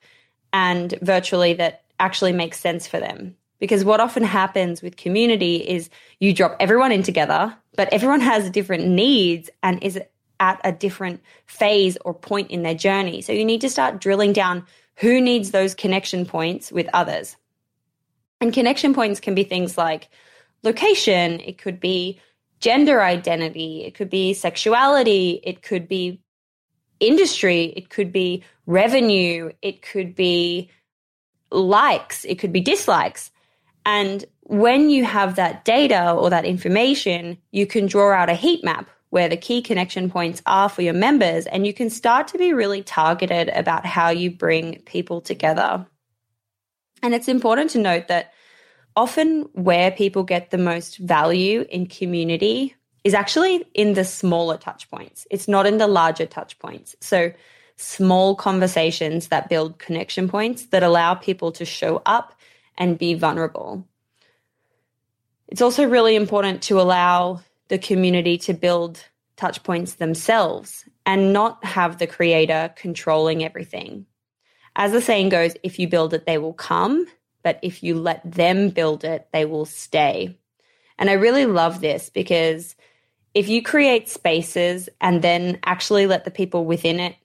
and 0.53 0.95
virtually 1.03 1.55
that 1.55 1.85
actually 1.99 2.33
makes 2.33 2.61
sense 2.61 2.87
for 2.87 3.01
them. 3.01 3.37
Because 3.61 3.85
what 3.85 4.01
often 4.01 4.25
happens 4.25 4.83
with 4.83 4.97
community 4.97 5.57
is 5.57 5.89
you 6.21 6.33
drop 6.33 6.57
everyone 6.61 6.93
in 6.93 7.03
together, 7.03 7.57
but 7.77 7.93
everyone 7.93 8.21
has 8.33 8.51
different 8.51 8.87
needs 8.87 9.51
and 9.63 9.83
is 9.83 10.01
at 10.41 10.61
a 10.65 10.73
different 10.73 11.23
phase 11.47 11.97
or 12.05 12.13
point 12.13 12.51
in 12.51 12.63
their 12.63 12.75
journey. 12.75 13.23
So 13.23 13.33
you 13.33 13.45
need 13.45 13.61
to 13.61 13.71
start 13.71 14.01
drilling 14.01 14.33
down 14.33 14.67
who 14.97 15.21
needs 15.21 15.51
those 15.51 15.75
connection 15.75 16.27
points 16.27 16.71
with 16.71 16.89
others. 16.93 17.37
And 18.41 18.53
connection 18.53 18.95
points 18.95 19.21
can 19.21 19.35
be 19.35 19.45
things 19.45 19.79
like 19.79 20.09
location, 20.63 21.41
it 21.41 21.59
could 21.59 21.81
be 21.81 22.21
gender 22.61 23.03
identity, 23.03 23.85
it 23.85 23.95
could 23.95 24.11
be 24.11 24.35
sexuality, 24.35 25.41
it 25.43 25.63
could 25.63 25.89
be 25.89 26.21
industry, 27.01 27.73
it 27.77 27.91
could 27.91 28.13
be 28.13 28.43
revenue, 28.67 29.51
it 29.63 29.83
could 29.83 30.15
be 30.15 30.71
likes, 31.51 32.25
it 32.25 32.39
could 32.39 32.53
be 32.53 32.61
dislikes. 32.61 33.31
And 33.87 34.25
when 34.43 34.91
you 34.91 35.05
have 35.05 35.37
that 35.37 35.65
data 35.65 36.13
or 36.13 36.31
that 36.31 36.45
information, 36.45 37.39
you 37.51 37.67
can 37.67 37.87
draw 37.87 38.13
out 38.13 38.31
a 38.31 38.35
heat 38.35 38.65
map 38.65 38.89
where 39.11 39.29
the 39.29 39.37
key 39.37 39.63
connection 39.63 40.11
points 40.11 40.43
are 40.45 40.69
for 40.69 40.83
your 40.83 40.95
members, 40.95 41.47
and 41.47 41.67
you 41.67 41.73
can 41.73 41.89
start 41.89 42.27
to 42.29 42.39
be 42.39 42.53
really 42.53 42.83
targeted 42.83 43.49
about 43.51 43.87
how 43.87 44.09
you 44.09 44.31
bring 44.31 44.81
people 44.87 45.21
together. 45.21 45.87
And 47.01 47.15
it's 47.15 47.29
important 47.29 47.71
to 47.71 47.79
note 47.79 48.09
that 48.09 48.33
often 48.97 49.43
where 49.53 49.91
people 49.91 50.25
get 50.25 50.51
the 50.51 50.59
most 50.59 50.99
value 50.99 51.65
in 51.71 51.87
community 51.87 52.75
is 53.05 53.15
actually 53.15 53.65
in 53.75 53.93
the 53.93 54.05
smaller 54.05 54.57
touch 54.57 54.91
points. 54.91 55.27
It's 55.31 55.47
not 55.47 55.67
in 55.67 55.79
the 55.79 55.87
larger 55.87 56.27
touch 56.27 56.59
points. 56.59 56.97
So 57.01 57.33
small 57.77 58.35
conversations 58.35 59.29
that 59.29 59.49
build 59.49 59.79
connection 59.79 60.29
points 60.29 60.67
that 60.67 60.83
allow 60.83 61.15
people 61.15 61.53
to 61.53 61.65
show 61.65 62.03
up 62.07 62.35
and 62.77 62.99
be 62.99 63.15
vulnerable. 63.15 63.87
It's 65.49 65.63
also 65.63 65.87
really 65.87 66.17
important 66.17 66.63
to 66.63 66.81
allow 66.81 67.41
the 67.69 67.79
community 67.79 68.39
to 68.39 68.55
build 68.55 69.05
touch 69.37 69.63
points 69.63 69.95
themselves 69.95 70.89
and 71.07 71.33
not 71.33 71.65
have 71.65 71.99
the 71.99 72.07
creator 72.07 72.73
controlling 72.77 73.45
everything. 73.45 74.07
As 74.77 74.93
the 74.93 75.01
saying 75.01 75.29
goes, 75.29 75.55
if 75.63 75.79
you 75.79 75.89
build 75.89 76.15
it, 76.15 76.27
they 76.27 76.39
will 76.39 76.53
come, 76.53 77.07
but 77.43 77.59
if 77.63 77.83
you 77.83 77.95
let 77.95 78.21
them 78.29 78.71
build 78.71 79.05
it, 79.05 79.29
they 79.33 79.45
will 79.45 79.67
stay. 79.67 80.37
And 80.99 81.11
I 81.11 81.15
really 81.15 81.47
love 81.47 81.81
this 81.81 82.11
because 82.11 82.75
if 83.35 83.49
you 83.49 83.63
create 83.63 84.09
spaces 84.09 84.89
and 85.01 85.23
then 85.23 85.59
actually 85.65 86.07
let 86.07 86.25
the 86.25 86.31
people 86.31 86.65
within 86.65 87.01
it 87.01 87.17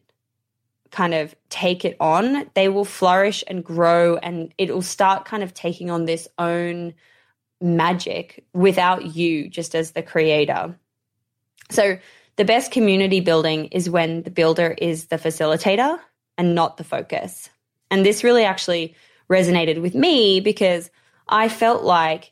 kind 0.92 1.14
of 1.14 1.36
take 1.50 1.86
it 1.86 1.96
on, 2.00 2.50
they 2.56 2.70
will 2.70 2.86
flourish 2.86 3.44
and 3.48 3.64
grow 3.64 4.18
and 4.18 4.54
it 4.58 4.74
will 4.74 4.82
start 4.82 5.26
kind 5.26 5.44
of 5.44 5.54
taking 5.54 5.90
on 5.90 6.06
this 6.06 6.28
own 6.38 6.94
magic 7.62 8.46
without 8.54 9.16
you 9.16 9.50
just 9.50 9.76
as 9.76 9.92
the 9.92 10.02
creator. 10.02 10.78
So 11.70 12.00
the 12.38 12.46
best 12.46 12.72
community 12.72 13.20
building 13.20 13.66
is 13.66 13.90
when 13.90 14.24
the 14.24 14.32
builder 14.32 14.76
is 14.78 15.08
the 15.08 15.18
facilitator 15.18 16.00
and 16.38 16.56
not 16.56 16.78
the 16.78 16.84
focus. 16.84 17.50
And 17.92 18.06
this 18.06 18.24
really 18.24 18.46
actually 18.46 18.96
resonated 19.30 19.82
with 19.82 19.94
me 19.94 20.40
because 20.40 20.90
I 21.28 21.50
felt 21.50 21.84
like 21.84 22.32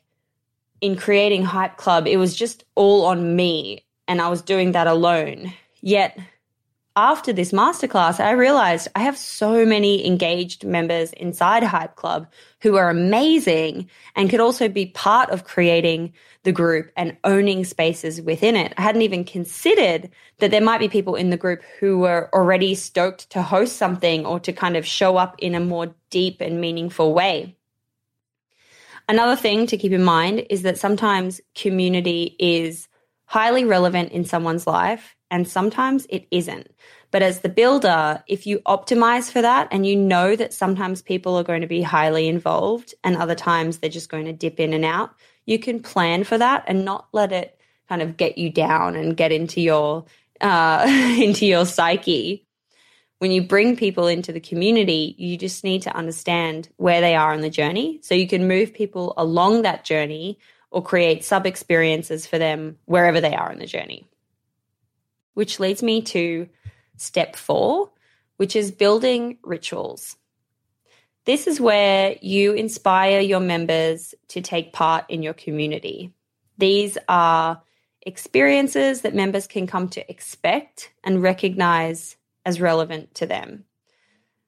in 0.80 0.96
creating 0.96 1.44
Hype 1.44 1.76
Club, 1.76 2.06
it 2.06 2.16
was 2.16 2.34
just 2.34 2.64
all 2.74 3.06
on 3.06 3.36
me 3.36 3.84
and 4.06 4.20
I 4.20 4.28
was 4.28 4.42
doing 4.42 4.72
that 4.72 4.86
alone. 4.86 5.52
Yet 5.80 6.18
after 6.98 7.32
this 7.32 7.52
masterclass, 7.52 8.18
I 8.18 8.32
realized 8.32 8.88
I 8.96 9.02
have 9.02 9.16
so 9.16 9.64
many 9.64 10.04
engaged 10.04 10.64
members 10.64 11.12
inside 11.12 11.62
Hype 11.62 11.94
Club 11.94 12.26
who 12.60 12.74
are 12.74 12.90
amazing 12.90 13.88
and 14.16 14.28
could 14.28 14.40
also 14.40 14.68
be 14.68 14.86
part 14.86 15.30
of 15.30 15.44
creating 15.44 16.12
the 16.42 16.50
group 16.50 16.90
and 16.96 17.16
owning 17.22 17.64
spaces 17.64 18.20
within 18.20 18.56
it. 18.56 18.74
I 18.76 18.82
hadn't 18.82 19.02
even 19.02 19.24
considered 19.24 20.10
that 20.38 20.50
there 20.50 20.60
might 20.60 20.80
be 20.80 20.88
people 20.88 21.14
in 21.14 21.30
the 21.30 21.36
group 21.36 21.62
who 21.78 22.00
were 22.00 22.28
already 22.34 22.74
stoked 22.74 23.30
to 23.30 23.42
host 23.42 23.76
something 23.76 24.26
or 24.26 24.40
to 24.40 24.52
kind 24.52 24.76
of 24.76 24.84
show 24.84 25.16
up 25.16 25.36
in 25.38 25.54
a 25.54 25.60
more 25.60 25.94
deep 26.10 26.40
and 26.40 26.60
meaningful 26.60 27.14
way. 27.14 27.56
Another 29.08 29.36
thing 29.36 29.68
to 29.68 29.76
keep 29.76 29.92
in 29.92 30.02
mind 30.02 30.44
is 30.50 30.62
that 30.62 30.78
sometimes 30.78 31.40
community 31.54 32.34
is 32.40 32.88
highly 33.26 33.64
relevant 33.64 34.10
in 34.10 34.24
someone's 34.24 34.66
life 34.66 35.14
and 35.30 35.46
sometimes 35.46 36.06
it 36.08 36.26
isn't. 36.30 36.70
But 37.10 37.22
as 37.22 37.40
the 37.40 37.48
builder, 37.48 38.22
if 38.26 38.46
you 38.46 38.58
optimize 38.60 39.30
for 39.30 39.40
that 39.40 39.68
and 39.70 39.86
you 39.86 39.96
know 39.96 40.36
that 40.36 40.52
sometimes 40.52 41.00
people 41.00 41.36
are 41.36 41.44
going 41.44 41.62
to 41.62 41.66
be 41.66 41.82
highly 41.82 42.28
involved 42.28 42.94
and 43.02 43.16
other 43.16 43.34
times 43.34 43.78
they're 43.78 43.90
just 43.90 44.10
going 44.10 44.26
to 44.26 44.32
dip 44.32 44.60
in 44.60 44.74
and 44.74 44.84
out, 44.84 45.14
you 45.46 45.58
can 45.58 45.80
plan 45.80 46.24
for 46.24 46.36
that 46.36 46.64
and 46.66 46.84
not 46.84 47.08
let 47.12 47.32
it 47.32 47.58
kind 47.88 48.02
of 48.02 48.16
get 48.16 48.36
you 48.36 48.50
down 48.50 48.94
and 48.96 49.16
get 49.16 49.32
into 49.32 49.60
your 49.60 50.04
uh, 50.40 50.84
into 51.18 51.46
your 51.46 51.64
psyche. 51.64 52.44
When 53.18 53.32
you 53.32 53.42
bring 53.42 53.76
people 53.76 54.06
into 54.06 54.32
the 54.32 54.40
community, 54.40 55.16
you 55.18 55.36
just 55.36 55.64
need 55.64 55.82
to 55.82 55.96
understand 55.96 56.68
where 56.76 57.00
they 57.00 57.16
are 57.16 57.32
on 57.32 57.40
the 57.40 57.50
journey. 57.50 57.98
So 58.02 58.14
you 58.14 58.28
can 58.28 58.46
move 58.46 58.72
people 58.72 59.14
along 59.16 59.62
that 59.62 59.84
journey 59.84 60.38
or 60.70 60.84
create 60.84 61.24
sub 61.24 61.46
experiences 61.46 62.26
for 62.26 62.38
them 62.38 62.76
wherever 62.84 63.20
they 63.20 63.34
are 63.34 63.50
in 63.50 63.58
the 63.58 63.66
journey. 63.66 64.06
Which 65.38 65.60
leads 65.60 65.84
me 65.84 66.02
to 66.02 66.48
step 66.96 67.36
four, 67.36 67.92
which 68.38 68.56
is 68.56 68.72
building 68.72 69.38
rituals. 69.44 70.16
This 71.26 71.46
is 71.46 71.60
where 71.60 72.16
you 72.20 72.54
inspire 72.54 73.20
your 73.20 73.38
members 73.38 74.16
to 74.30 74.40
take 74.40 74.72
part 74.72 75.04
in 75.08 75.22
your 75.22 75.34
community. 75.34 76.12
These 76.56 76.98
are 77.08 77.62
experiences 78.02 79.02
that 79.02 79.14
members 79.14 79.46
can 79.46 79.68
come 79.68 79.88
to 79.90 80.10
expect 80.10 80.90
and 81.04 81.22
recognize 81.22 82.16
as 82.44 82.60
relevant 82.60 83.14
to 83.14 83.26
them. 83.26 83.62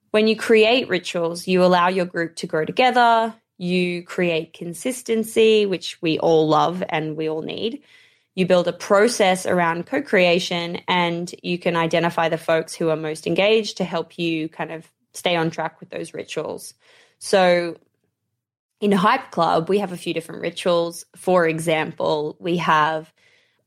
When 0.09 0.27
you 0.27 0.35
create 0.35 0.89
rituals, 0.89 1.47
you 1.47 1.63
allow 1.63 1.87
your 1.87 2.03
group 2.03 2.35
to 2.35 2.47
grow 2.47 2.65
together, 2.65 3.33
you 3.57 4.03
create 4.03 4.51
consistency, 4.51 5.65
which 5.65 6.01
we 6.01 6.19
all 6.19 6.49
love 6.49 6.83
and 6.89 7.15
we 7.15 7.29
all 7.29 7.43
need. 7.43 7.81
You 8.35 8.45
build 8.45 8.67
a 8.67 8.73
process 8.73 9.45
around 9.45 9.85
co 9.85 10.01
creation 10.01 10.81
and 10.87 11.33
you 11.43 11.59
can 11.59 11.75
identify 11.75 12.29
the 12.29 12.37
folks 12.37 12.73
who 12.73 12.89
are 12.89 12.95
most 12.95 13.27
engaged 13.27 13.77
to 13.77 13.83
help 13.83 14.17
you 14.17 14.47
kind 14.47 14.71
of 14.71 14.89
stay 15.13 15.35
on 15.35 15.51
track 15.51 15.79
with 15.79 15.89
those 15.89 16.13
rituals. 16.13 16.73
So, 17.19 17.77
in 18.79 18.91
Hype 18.91 19.31
Club, 19.31 19.69
we 19.69 19.79
have 19.79 19.91
a 19.91 19.97
few 19.97 20.13
different 20.13 20.41
rituals. 20.41 21.05
For 21.15 21.45
example, 21.47 22.35
we 22.39 22.57
have 22.57 23.13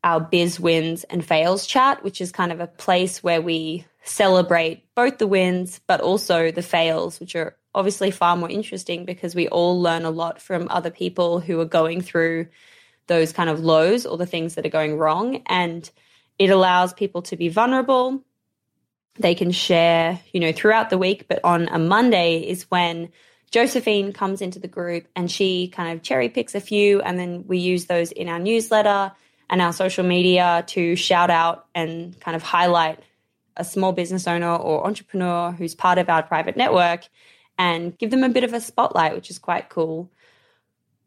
our 0.02 0.20
biz 0.20 0.58
wins 0.58 1.04
and 1.04 1.24
fails 1.24 1.66
chat, 1.66 2.02
which 2.02 2.20
is 2.20 2.32
kind 2.32 2.50
of 2.50 2.60
a 2.60 2.66
place 2.66 3.22
where 3.22 3.40
we 3.40 3.86
celebrate 4.02 4.84
both 4.94 5.18
the 5.18 5.26
wins, 5.26 5.80
but 5.86 6.00
also 6.00 6.50
the 6.50 6.62
fails, 6.62 7.20
which 7.20 7.36
are 7.36 7.56
obviously 7.74 8.10
far 8.10 8.36
more 8.36 8.50
interesting 8.50 9.04
because 9.04 9.34
we 9.34 9.48
all 9.48 9.80
learn 9.80 10.04
a 10.04 10.10
lot 10.10 10.40
from 10.40 10.68
other 10.70 10.90
people 10.90 11.40
who 11.40 11.58
are 11.60 11.64
going 11.64 12.00
through 12.00 12.46
those 13.06 13.32
kind 13.32 13.50
of 13.50 13.60
lows 13.60 14.06
or 14.06 14.16
the 14.16 14.26
things 14.26 14.54
that 14.54 14.66
are 14.66 14.70
going 14.70 14.96
wrong. 14.96 15.42
And 15.46 15.88
it 16.38 16.50
allows 16.50 16.92
people 16.92 17.22
to 17.22 17.36
be 17.36 17.48
vulnerable. 17.48 18.22
They 19.16 19.34
can 19.34 19.52
share, 19.52 20.20
you 20.32 20.40
know, 20.40 20.52
throughout 20.52 20.90
the 20.90 20.98
week, 20.98 21.26
but 21.28 21.40
on 21.44 21.68
a 21.68 21.78
Monday 21.78 22.38
is 22.38 22.70
when 22.70 23.10
Josephine 23.50 24.12
comes 24.12 24.40
into 24.40 24.58
the 24.58 24.66
group 24.66 25.06
and 25.14 25.30
she 25.30 25.68
kind 25.68 25.92
of 25.92 26.02
cherry 26.02 26.28
picks 26.28 26.56
a 26.56 26.60
few, 26.60 27.00
and 27.02 27.18
then 27.18 27.44
we 27.46 27.58
use 27.58 27.86
those 27.86 28.10
in 28.10 28.28
our 28.28 28.40
newsletter 28.40 29.12
and 29.48 29.62
our 29.62 29.72
social 29.72 30.04
media 30.04 30.64
to 30.68 30.96
shout 30.96 31.30
out 31.30 31.66
and 31.74 32.18
kind 32.18 32.34
of 32.34 32.42
highlight 32.42 32.98
a 33.56 33.64
small 33.64 33.92
business 33.92 34.26
owner 34.26 34.56
or 34.56 34.84
entrepreneur 34.84 35.52
who's 35.52 35.76
part 35.76 35.98
of 35.98 36.08
our 36.08 36.24
private 36.24 36.56
network 36.56 37.02
and 37.56 37.96
give 37.98 38.10
them 38.10 38.24
a 38.24 38.28
bit 38.28 38.42
of 38.42 38.52
a 38.52 38.60
spotlight, 38.60 39.14
which 39.14 39.30
is 39.30 39.38
quite 39.38 39.68
cool. 39.68 40.10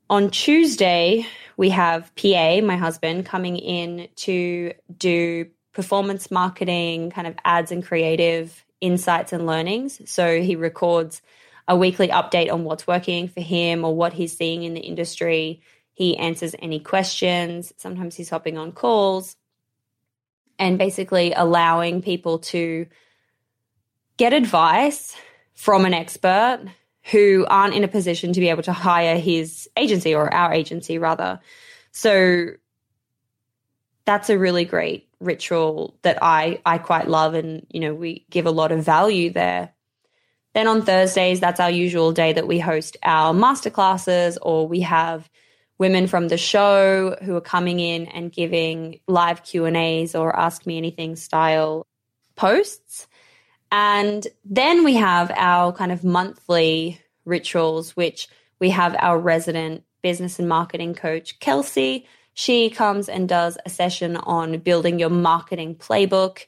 On 0.10 0.30
Tuesday, 0.30 1.26
we 1.58 1.70
have 1.70 2.16
PA, 2.16 2.62
my 2.62 2.78
husband, 2.78 3.26
coming 3.26 3.58
in 3.58 4.08
to 4.18 4.74
do 4.98 5.48
performance 5.74 6.32
marketing, 6.32 7.12
kind 7.12 7.28
of 7.28 7.36
ads 7.44 7.72
and 7.72 7.86
creative 7.86 8.66
insights 8.80 9.34
and 9.34 9.46
learnings. 9.46 10.00
So 10.10 10.42
he 10.42 10.56
records 10.56 11.22
a 11.68 11.76
weekly 11.76 12.08
update 12.08 12.52
on 12.52 12.64
what's 12.64 12.88
working 12.88 13.28
for 13.28 13.42
him 13.42 13.84
or 13.84 13.94
what 13.94 14.14
he's 14.14 14.36
seeing 14.36 14.64
in 14.64 14.74
the 14.74 14.80
industry. 14.80 15.62
He 15.94 16.16
answers 16.18 16.56
any 16.60 16.80
questions. 16.80 17.74
Sometimes 17.78 18.16
he's 18.16 18.30
hopping 18.30 18.58
on 18.58 18.72
calls 18.72 19.36
and 20.58 20.78
basically 20.78 21.34
allowing 21.34 22.02
people 22.02 22.40
to 22.40 22.88
get 24.16 24.32
advice 24.32 25.16
from 25.54 25.86
an 25.86 25.94
expert 25.94 26.62
who 27.12 27.46
aren't 27.50 27.74
in 27.74 27.84
a 27.84 27.88
position 27.88 28.34
to 28.34 28.40
be 28.40 28.50
able 28.50 28.64
to 28.64 28.74
hire 28.74 29.18
his 29.18 29.70
agency 29.78 30.14
or 30.14 30.34
our 30.34 30.54
agency 30.54 30.98
rather. 30.98 31.40
So 31.92 32.48
that's 34.06 34.30
a 34.30 34.38
really 34.38 34.66
great 34.66 35.08
ritual 35.20 35.98
that 36.04 36.20
I 36.22 36.62
I 36.66 36.78
quite 36.78 37.08
love 37.08 37.34
and 37.34 37.66
you 37.70 37.80
know 37.80 37.94
we 37.94 38.26
give 38.30 38.46
a 38.46 38.52
lot 38.52 38.72
of 38.72 38.84
value 38.84 39.32
there. 39.32 39.74
Then 40.54 40.68
on 40.68 40.84
Thursdays 40.84 41.40
that's 41.40 41.60
our 41.60 41.72
usual 41.72 42.12
day 42.12 42.34
that 42.34 42.48
we 42.48 42.60
host 42.60 42.98
our 43.04 43.34
masterclasses 43.34 44.38
or 44.42 44.68
we 44.68 44.82
have 44.82 45.30
women 45.78 46.08
from 46.08 46.28
the 46.28 46.38
show 46.38 47.16
who 47.22 47.36
are 47.36 47.42
coming 47.42 47.80
in 47.80 48.08
and 48.08 48.32
giving 48.32 49.00
live 49.08 49.44
Q&As 49.44 50.16
or 50.16 50.36
ask 50.36 50.66
me 50.66 50.78
anything 50.78 51.16
style 51.16 51.86
posts. 52.36 53.08
And 53.72 54.26
then 54.46 54.84
we 54.84 54.96
have 54.96 55.32
our 55.36 55.74
kind 55.74 55.92
of 55.92 56.04
monthly 56.04 57.02
rituals, 57.26 57.96
which 57.96 58.30
we 58.60 58.70
have 58.70 58.96
our 59.00 59.20
resident 59.20 59.84
business 60.02 60.40
and 60.40 60.48
marketing 60.48 60.96
coach, 60.96 61.40
Kelsey. 61.40 62.08
She 62.34 62.70
comes 62.70 63.10
and 63.10 63.28
does 63.28 63.58
a 63.66 63.70
session 63.70 64.16
on 64.16 64.60
building 64.60 65.00
your 65.00 65.10
marketing 65.10 65.76
playbook. 65.76 66.46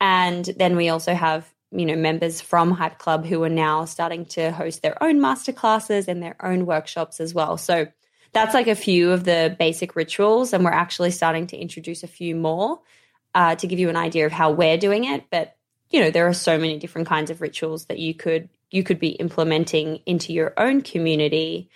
And 0.00 0.44
then 0.56 0.76
we 0.76 0.88
also 0.88 1.14
have, 1.14 1.48
you 1.70 1.86
know, 1.86 1.96
members 1.96 2.40
from 2.40 2.70
Hype 2.70 2.98
Club 2.98 3.24
who 3.24 3.42
are 3.44 3.48
now 3.48 3.84
starting 3.84 4.24
to 4.26 4.50
host 4.50 4.82
their 4.82 5.00
own 5.02 5.20
masterclasses 5.20 6.08
and 6.08 6.22
their 6.22 6.36
own 6.44 6.66
workshops 6.66 7.20
as 7.20 7.32
well. 7.32 7.56
So 7.56 7.86
that's 8.32 8.54
like 8.54 8.66
a 8.66 8.74
few 8.74 9.12
of 9.12 9.24
the 9.24 9.54
basic 9.58 9.94
rituals. 9.94 10.52
And 10.52 10.64
we're 10.64 10.72
actually 10.72 11.10
starting 11.10 11.46
to 11.48 11.56
introduce 11.56 12.02
a 12.02 12.08
few 12.08 12.34
more 12.34 12.80
uh, 13.34 13.54
to 13.56 13.66
give 13.66 13.78
you 13.78 13.88
an 13.88 13.96
idea 13.96 14.26
of 14.26 14.32
how 14.32 14.50
we're 14.50 14.78
doing 14.78 15.04
it. 15.04 15.24
But 15.30 15.55
you 15.90 16.00
know 16.00 16.10
there 16.10 16.26
are 16.26 16.34
so 16.34 16.58
many 16.58 16.78
different 16.78 17.08
kinds 17.08 17.30
of 17.30 17.40
rituals 17.40 17.86
that 17.86 17.98
you 17.98 18.14
could 18.14 18.48
you 18.70 18.82
could 18.82 18.98
be 18.98 19.10
implementing 19.10 20.00
into 20.06 20.32
your 20.32 20.52
own 20.56 20.82
community. 20.82 21.70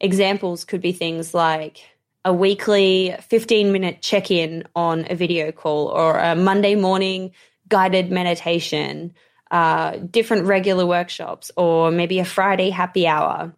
Examples 0.00 0.64
could 0.64 0.80
be 0.80 0.92
things 0.92 1.32
like 1.32 1.82
a 2.24 2.32
weekly 2.32 3.14
15 3.28 3.70
minute 3.70 4.02
check 4.02 4.30
in 4.30 4.64
on 4.74 5.06
a 5.10 5.14
video 5.14 5.52
call 5.52 5.88
or 5.88 6.18
a 6.18 6.34
monday 6.34 6.74
morning 6.74 7.32
guided 7.68 8.10
meditation 8.10 9.14
uh, 9.50 9.98
different 9.98 10.46
regular 10.46 10.86
workshops 10.86 11.50
or 11.56 11.90
maybe 11.90 12.18
a 12.18 12.24
friday 12.24 12.70
happy 12.70 13.06
hour. 13.06 13.54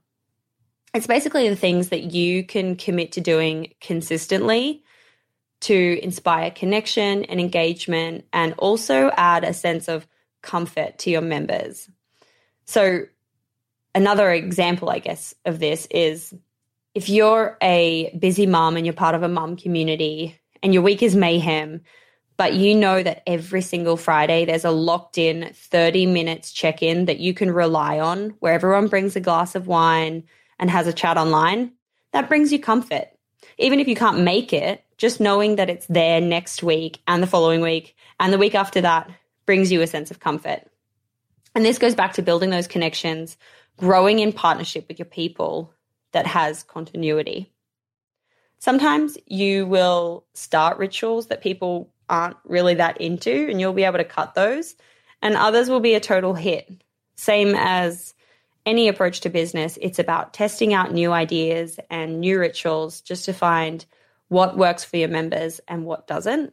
It's 0.93 1.07
basically 1.07 1.49
the 1.49 1.57
things 1.57 1.91
that 1.91 2.13
you 2.13 2.45
can 2.45 2.77
commit 2.77 3.13
to 3.13 3.21
doing 3.21 3.75
consistently 3.81 4.83
to 5.67 6.01
inspire 6.01 6.53
connection 6.53 7.25
and 7.25 7.41
engagement 7.41 8.25
and 8.33 8.55
also 8.59 9.11
add 9.17 9.43
a 9.43 9.53
sense 9.53 9.89
of 9.89 10.07
comfort 10.41 10.99
to 10.99 11.11
your 11.11 11.23
members. 11.23 11.91
So, 12.67 13.07
another 13.93 14.31
example, 14.31 14.91
I 14.91 15.01
guess, 15.01 15.35
of 15.45 15.59
this 15.59 15.87
is 15.91 16.33
if 16.95 17.09
you're 17.09 17.59
a 17.61 18.17
busy 18.17 18.47
mom 18.47 18.77
and 18.77 18.87
you're 18.87 18.93
part 18.93 19.17
of 19.17 19.25
a 19.25 19.29
mom 19.29 19.57
community 19.57 20.39
and 20.63 20.73
your 20.73 20.85
week 20.85 21.03
is 21.03 21.17
mayhem, 21.17 21.81
but 22.37 22.55
you 22.55 22.77
know 22.77 23.03
that 23.03 23.23
every 23.27 23.63
single 23.63 23.97
Friday 23.97 24.45
there's 24.45 24.65
a 24.65 24.71
locked 24.71 25.19
in 25.19 25.51
30 25.53 26.07
minutes 26.07 26.53
check 26.53 26.81
in 26.81 27.07
that 27.07 27.19
you 27.19 27.35
can 27.35 27.51
rely 27.51 27.99
on 27.99 28.37
where 28.39 28.53
everyone 28.53 28.87
brings 28.87 29.17
a 29.17 29.21
glass 29.21 29.57
of 29.57 29.67
wine 29.67 30.23
and 30.61 30.71
has 30.71 30.87
a 30.87 30.93
chat 30.93 31.17
online, 31.17 31.73
that 32.13 32.29
brings 32.29 32.53
you 32.53 32.61
comfort. 32.61 33.09
Even 33.59 33.81
if 33.81 33.89
you 33.89 33.97
can't 33.97 34.21
make 34.21 34.53
it, 34.53 34.85
just 34.99 35.21
knowing 35.21 35.57
that 35.57 35.71
it's 35.71 35.87
there 35.87 36.21
next 36.21 36.63
week 36.63 37.01
and 37.07 37.23
the 37.23 37.27
following 37.27 37.61
week 37.61 37.97
and 38.19 38.33
the 38.33 38.39
week 38.39 38.55
after 38.55 38.81
that 38.81 39.11
brings 39.45 39.71
you 39.71 39.81
a 39.83 39.87
sense 39.87 40.11
of 40.11 40.21
comfort. 40.21 40.63
And 41.55 41.65
this 41.65 41.79
goes 41.79 41.95
back 41.95 42.15
to 42.15 42.23
building 42.23 42.51
those 42.51 42.67
connections, 42.67 43.37
growing 43.79 44.19
in 44.19 44.33
partnership 44.33 44.87
with 44.89 44.99
your 44.99 45.07
people 45.07 45.73
that 46.13 46.27
has 46.27 46.63
continuity. 46.63 47.51
Sometimes 48.59 49.17
you 49.27 49.67
will 49.67 50.25
start 50.35 50.79
rituals 50.79 51.27
that 51.27 51.43
people 51.43 51.91
aren't 52.09 52.37
really 52.45 52.75
that 52.75 53.01
into, 53.01 53.49
and 53.49 53.61
you'll 53.61 53.73
be 53.73 53.85
able 53.85 53.99
to 53.99 54.05
cut 54.05 54.35
those, 54.35 54.75
and 55.23 55.37
others 55.37 55.69
will 55.69 55.81
be 55.81 55.95
a 55.95 56.01
total 56.01 56.35
hit. 56.35 56.83
Same 57.17 57.55
as 57.55 58.15
any 58.67 58.89
approach 58.89 59.21
to 59.21 59.31
business, 59.31 59.79
it's 59.81 59.99
about 59.99 60.35
testing 60.35 60.75
out 60.75 60.93
new 60.93 61.13
ideas 61.13 61.79
and 61.89 62.21
new 62.21 62.39
rituals 62.39 63.01
just 63.01 63.25
to 63.27 63.33
find 63.33 63.87
what 64.29 64.59
works 64.59 64.85
for 64.85 64.97
your 64.97 65.09
members 65.09 65.61
and 65.69 65.85
what 65.85 66.07
doesn't. 66.07 66.53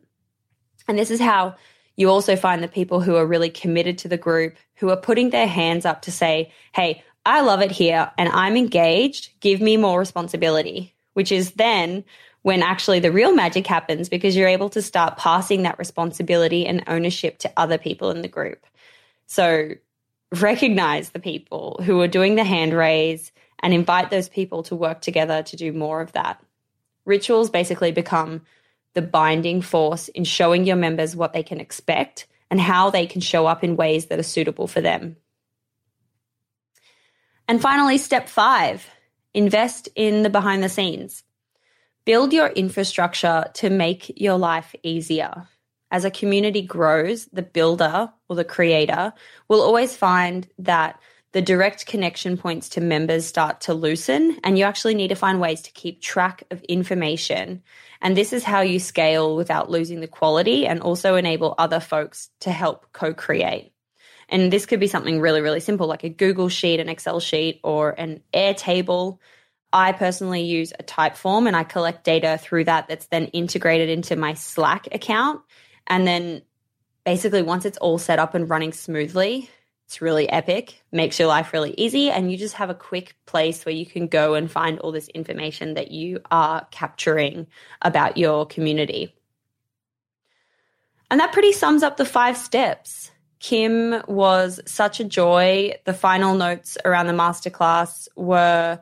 And 0.88 0.98
this 0.98 1.12
is 1.12 1.20
how 1.20 1.56
you 1.96 2.10
also 2.10 2.36
find 2.36 2.64
the 2.64 2.68
people 2.68 3.02
who 3.02 3.16
are 3.16 3.26
really 3.26 3.50
committed 3.50 3.98
to 4.00 4.08
the 4.08 4.18
group, 4.18 4.56
who 4.76 4.90
are 4.90 4.98
putting 4.98 5.32
their 5.32 5.48
hands 5.48 5.86
up 5.86 6.04
to 6.04 6.12
say, 6.12 6.52
hey, 6.74 7.04
I 7.26 7.42
love 7.42 7.62
it 7.62 7.72
here 7.72 8.12
and 8.18 8.30
I'm 8.30 8.58
engaged. 8.58 9.30
Give 9.40 9.62
me 9.62 9.78
more 9.78 10.00
responsibility, 10.00 10.94
which 11.14 11.32
is 11.32 11.52
then 11.52 12.04
when 12.42 12.62
actually 12.62 13.00
the 13.00 13.12
real 13.12 13.34
magic 13.34 13.66
happens 13.66 14.10
because 14.10 14.36
you're 14.36 14.48
able 14.48 14.70
to 14.70 14.82
start 14.82 15.18
passing 15.18 15.64
that 15.64 15.80
responsibility 15.80 16.66
and 16.66 16.84
ownership 16.88 17.38
to 17.40 17.52
other 17.56 17.78
people 17.78 18.12
in 18.12 18.22
the 18.22 18.28
group. 18.28 18.66
So 19.26 19.72
recognize 20.42 21.12
the 21.12 21.20
people 21.20 21.80
who 21.84 22.02
are 22.02 22.08
doing 22.08 22.36
the 22.36 22.44
hand 22.44 22.74
raise 22.74 23.32
and 23.60 23.74
invite 23.74 24.10
those 24.10 24.30
people 24.30 24.64
to 24.64 24.76
work 24.76 25.02
together 25.02 25.44
to 25.44 25.56
do 25.56 25.72
more 25.72 26.02
of 26.02 26.12
that. 26.14 26.44
Rituals 27.06 27.50
basically 27.50 27.92
become 27.92 28.42
the 28.94 29.02
binding 29.02 29.62
force 29.62 30.08
in 30.10 30.24
showing 30.24 30.66
your 30.66 30.76
members 30.76 31.16
what 31.16 31.34
they 31.34 31.44
can 31.44 31.60
expect 31.60 32.28
and 32.50 32.60
how 32.60 32.90
they 32.90 33.06
can 33.06 33.22
show 33.22 33.46
up 33.46 33.64
in 33.64 33.76
ways 33.76 34.08
that 34.08 34.20
are 34.20 34.24
suitable 34.24 34.68
for 34.68 34.82
them. 34.82 35.18
And 37.48 37.62
finally, 37.62 37.98
step 37.98 38.30
five 38.30 38.88
invest 39.34 39.90
in 39.96 40.22
the 40.22 40.30
behind 40.30 40.64
the 40.64 40.70
scenes. 40.70 41.24
Build 42.06 42.34
your 42.34 42.48
infrastructure 42.48 43.46
to 43.56 43.70
make 43.70 44.22
your 44.22 44.38
life 44.38 44.76
easier. 44.84 45.48
As 45.94 46.06
a 46.06 46.12
community 46.12 46.64
grows, 46.64 47.26
the 47.26 47.44
builder 47.44 48.12
or 48.28 48.36
the 48.36 48.44
creator 48.44 49.14
will 49.48 49.62
always 49.62 49.96
find 49.96 50.48
that 50.58 51.00
the 51.34 51.42
direct 51.42 51.86
connection 51.86 52.36
points 52.36 52.70
to 52.70 52.82
members 52.82 53.28
start 53.28 53.62
to 53.62 53.76
loosen, 53.76 54.40
and 54.44 54.58
you 54.58 54.66
actually 54.66 54.96
need 54.96 55.10
to 55.10 55.16
find 55.16 55.40
ways 55.40 55.62
to 55.62 55.72
keep 55.72 56.02
track 56.02 56.46
of 56.50 56.64
information. 56.64 57.62
And 58.02 58.18
this 58.18 58.34
is 58.34 58.44
how 58.44 58.62
you 58.62 58.80
scale 58.80 59.36
without 59.36 59.70
losing 59.70 60.00
the 60.00 60.08
quality 60.08 60.66
and 60.66 60.82
also 60.82 61.14
enable 61.14 61.54
other 61.60 61.80
folks 61.80 62.32
to 62.40 62.50
help 62.50 62.88
co 62.92 63.14
create. 63.14 63.72
And 64.30 64.52
this 64.52 64.66
could 64.66 64.80
be 64.80 64.88
something 64.88 65.22
really, 65.22 65.42
really 65.42 65.60
simple 65.60 65.86
like 65.86 66.04
a 66.04 66.10
Google 66.10 66.50
Sheet, 66.50 66.80
an 66.80 66.90
Excel 66.90 67.20
sheet, 67.20 67.60
or 67.64 67.92
an 67.92 68.24
Airtable 68.34 69.20
I 69.74 69.92
personally 69.92 70.44
use 70.44 70.72
a 70.78 70.84
Typeform 70.84 71.48
and 71.48 71.56
I 71.56 71.64
collect 71.64 72.04
data 72.04 72.40
through 72.40 72.66
that 72.66 72.88
that's 72.88 73.08
then 73.08 73.26
integrated 73.28 73.90
into 73.90 74.16
my 74.16 74.36
Slack 74.36 74.88
account. 74.92 75.42
And 75.88 76.08
then 76.08 76.42
basically, 77.06 77.42
once 77.42 77.66
it's 77.66 77.78
all 77.78 77.98
set 77.98 78.20
up 78.20 78.34
and 78.34 78.50
running 78.50 78.74
smoothly, 78.74 79.50
it's 79.86 80.02
really 80.02 80.30
epic, 80.30 80.82
makes 80.92 81.20
your 81.20 81.28
life 81.28 81.54
really 81.54 81.74
easy. 81.78 82.10
And 82.10 82.32
you 82.32 82.38
just 82.38 82.56
have 82.56 82.70
a 82.70 82.76
quick 82.76 83.16
place 83.26 83.66
where 83.66 83.76
you 83.76 83.86
can 83.86 84.08
go 84.08 84.34
and 84.34 84.50
find 84.50 84.80
all 84.80 84.92
this 84.92 85.08
information 85.10 85.76
that 85.76 85.92
you 85.92 86.20
are 86.32 86.66
capturing 86.72 87.48
about 87.82 88.18
your 88.18 88.46
community. 88.46 89.14
And 91.12 91.20
that 91.20 91.34
pretty 91.34 91.52
sums 91.52 91.84
up 91.84 91.98
the 91.98 92.06
five 92.06 92.38
steps. 92.38 93.12
Kim 93.40 94.02
was 94.08 94.60
such 94.66 95.00
a 95.00 95.04
joy. 95.04 95.74
The 95.84 95.94
final 95.94 96.34
notes 96.34 96.78
around 96.86 97.08
the 97.08 97.14
masterclass 97.14 98.08
were 98.16 98.80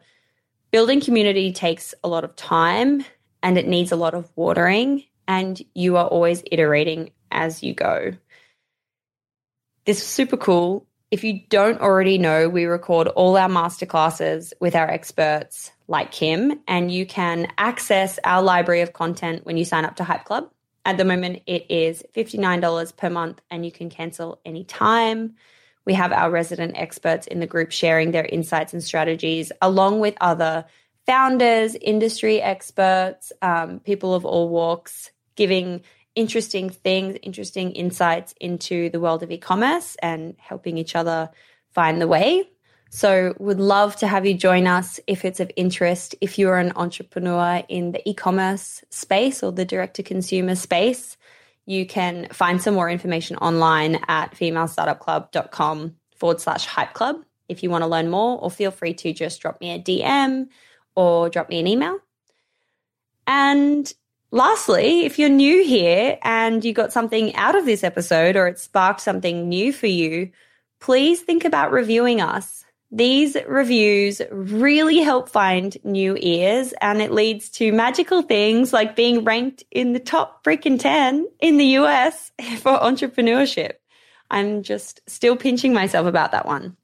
building 0.72 1.02
community 1.02 1.52
takes 1.52 1.94
a 2.04 2.08
lot 2.08 2.24
of 2.24 2.36
time 2.36 3.04
and 3.44 3.58
it 3.58 3.68
needs 3.68 3.92
a 3.92 3.96
lot 3.96 4.14
of 4.14 4.32
watering, 4.36 5.04
and 5.28 5.62
you 5.74 5.98
are 5.98 6.08
always 6.08 6.44
iterating 6.52 7.12
as 7.32 7.64
you 7.64 7.74
go. 7.74 8.14
This 9.86 9.98
is 9.98 10.08
super 10.08 10.38
cool. 10.38 10.86
If 11.10 11.24
you 11.24 11.42
don't 11.50 11.82
already 11.82 12.18
know, 12.18 12.48
we 12.48 12.66
record 12.66 13.08
all 13.10 13.36
our 13.36 13.50
masterclasses 13.50 14.54
with 14.60 14.76
our 14.76 14.90
experts 14.90 15.72
like 15.88 16.12
Kim, 16.12 16.62
and 16.68 16.92
you 16.92 17.06
can 17.06 17.52
access 17.58 18.18
our 18.24 18.42
library 18.42 18.82
of 18.82 18.94
content 18.94 19.46
when 19.46 19.58
you 19.58 19.66
sign 19.66 19.84
up 19.84 19.98
to 19.98 20.06
Hype 20.06 20.24
Club. 20.24 20.50
At 20.86 20.98
the 20.98 21.06
moment, 21.06 21.44
it 21.48 21.70
is 21.70 22.04
$59 22.16 22.96
per 22.96 23.10
month, 23.10 23.42
and 23.50 23.66
you 23.66 23.72
can 23.72 23.90
cancel 23.90 24.40
anytime. 24.46 25.36
We 25.86 25.94
have 25.94 26.12
our 26.12 26.32
resident 26.32 26.78
experts 26.78 27.28
in 27.28 27.40
the 27.40 27.48
group 27.48 27.72
sharing 27.72 28.12
their 28.12 28.26
insights 28.26 28.74
and 28.74 28.84
strategies, 28.84 29.52
along 29.62 30.00
with 30.00 30.16
other 30.22 30.66
founders, 31.06 31.76
industry 31.76 32.42
experts, 32.42 33.32
um, 33.42 33.80
people 33.80 34.14
of 34.14 34.26
all 34.26 34.50
walks, 34.50 35.12
giving 35.36 35.82
interesting 36.16 36.70
things, 36.70 37.18
interesting 37.22 37.72
insights 37.72 38.34
into 38.40 38.90
the 38.90 39.00
world 39.00 39.24
of 39.24 39.32
e 39.32 39.38
commerce 39.38 39.96
and 40.02 40.36
helping 40.38 40.78
each 40.78 40.96
other 40.96 41.30
find 41.74 42.02
the 42.02 42.08
way. 42.08 42.50
So, 42.90 43.34
would 43.40 43.60
love 43.60 43.96
to 43.98 44.08
have 44.08 44.26
you 44.26 44.34
join 44.34 44.68
us 44.68 45.00
if 45.08 45.24
it's 45.24 45.40
of 45.40 45.50
interest. 45.56 46.14
If 46.20 46.38
you're 46.38 46.58
an 46.58 46.74
entrepreneur 46.76 47.64
in 47.70 47.94
the 47.94 48.08
e 48.10 48.14
commerce 48.14 48.84
space 48.90 49.44
or 49.44 49.52
the 49.52 49.66
direct 49.66 49.96
to 49.96 50.04
consumer 50.04 50.56
space, 50.56 51.18
you 51.66 51.86
can 51.86 52.28
find 52.34 52.62
some 52.62 52.74
more 52.74 52.90
information 52.90 53.38
online 53.38 54.00
at 54.10 54.34
femalestartupclub.com 54.34 55.96
forward 56.18 56.42
slash 56.42 56.66
hype 56.66 56.94
club 56.94 57.24
if 57.48 57.64
you 57.64 57.70
want 57.70 57.84
to 57.84 57.88
learn 57.88 58.10
more, 58.10 58.38
or 58.40 58.52
feel 58.52 58.72
free 58.72 58.94
to 58.94 59.14
just 59.14 59.42
drop 59.42 59.62
me 59.62 59.72
a 59.72 59.80
DM 59.80 60.48
or 60.96 61.30
drop 61.30 61.50
me 61.50 61.60
an 61.60 61.68
email. 61.68 62.00
And 63.28 63.92
lastly, 64.32 65.06
if 65.06 65.20
you're 65.20 65.30
new 65.30 65.64
here 65.64 66.18
and 66.24 66.64
you 66.64 66.74
got 66.74 66.94
something 66.94 67.36
out 67.36 67.56
of 67.56 67.66
this 67.66 67.84
episode 67.84 68.36
or 68.36 68.48
it 68.48 68.60
sparked 68.60 69.02
something 69.02 69.48
new 69.48 69.72
for 69.72 69.88
you, 69.88 70.32
please 70.80 71.22
think 71.22 71.46
about 71.46 71.72
reviewing 71.72 72.22
us. 72.22 72.66
These 72.94 73.38
reviews 73.48 74.22
really 74.32 75.00
help 75.00 75.30
find 75.30 75.78
new 75.86 76.18
ears 76.20 76.74
and 76.82 77.02
it 77.02 77.12
leads 77.12 77.50
to 77.52 77.72
magical 77.72 78.22
things 78.22 78.74
like 78.74 78.98
being 78.98 79.24
ranked 79.24 79.64
in 79.72 79.94
the 79.94 80.00
top 80.00 80.44
freaking 80.44 80.78
10 80.78 81.26
in 81.40 81.58
the 81.58 81.78
US 81.78 82.34
for 82.58 82.78
entrepreneurship. 82.78 83.74
I'm 84.30 84.64
just 84.64 85.02
still 85.08 85.38
pinching 85.38 85.74
myself 85.74 86.06
about 86.06 86.32
that 86.32 86.46
one. 86.46 86.76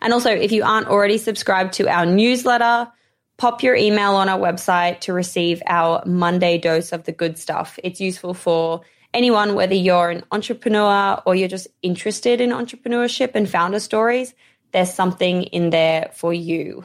And 0.00 0.12
also, 0.12 0.30
if 0.30 0.52
you 0.52 0.62
aren't 0.62 0.88
already 0.88 1.18
subscribed 1.18 1.74
to 1.74 1.88
our 1.88 2.06
newsletter, 2.06 2.90
pop 3.38 3.62
your 3.62 3.74
email 3.74 4.12
on 4.12 4.28
our 4.28 4.38
website 4.38 5.00
to 5.00 5.12
receive 5.12 5.62
our 5.66 6.02
Monday 6.04 6.58
dose 6.58 6.92
of 6.92 7.04
the 7.04 7.12
good 7.12 7.38
stuff. 7.38 7.78
It's 7.82 8.00
useful 8.00 8.34
for 8.34 8.82
anyone, 9.14 9.54
whether 9.54 9.74
you're 9.74 10.10
an 10.10 10.22
entrepreneur 10.30 11.22
or 11.24 11.34
you're 11.34 11.48
just 11.48 11.68
interested 11.80 12.40
in 12.40 12.50
entrepreneurship 12.50 13.30
and 13.34 13.48
founder 13.48 13.80
stories 13.80 14.34
there's 14.72 14.92
something 14.92 15.44
in 15.44 15.70
there 15.70 16.10
for 16.14 16.32
you. 16.32 16.84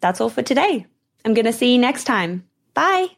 That's 0.00 0.20
all 0.20 0.30
for 0.30 0.42
today. 0.42 0.86
I'm 1.24 1.34
going 1.34 1.46
to 1.46 1.52
see 1.52 1.72
you 1.72 1.78
next 1.78 2.04
time. 2.04 2.44
Bye. 2.74 3.17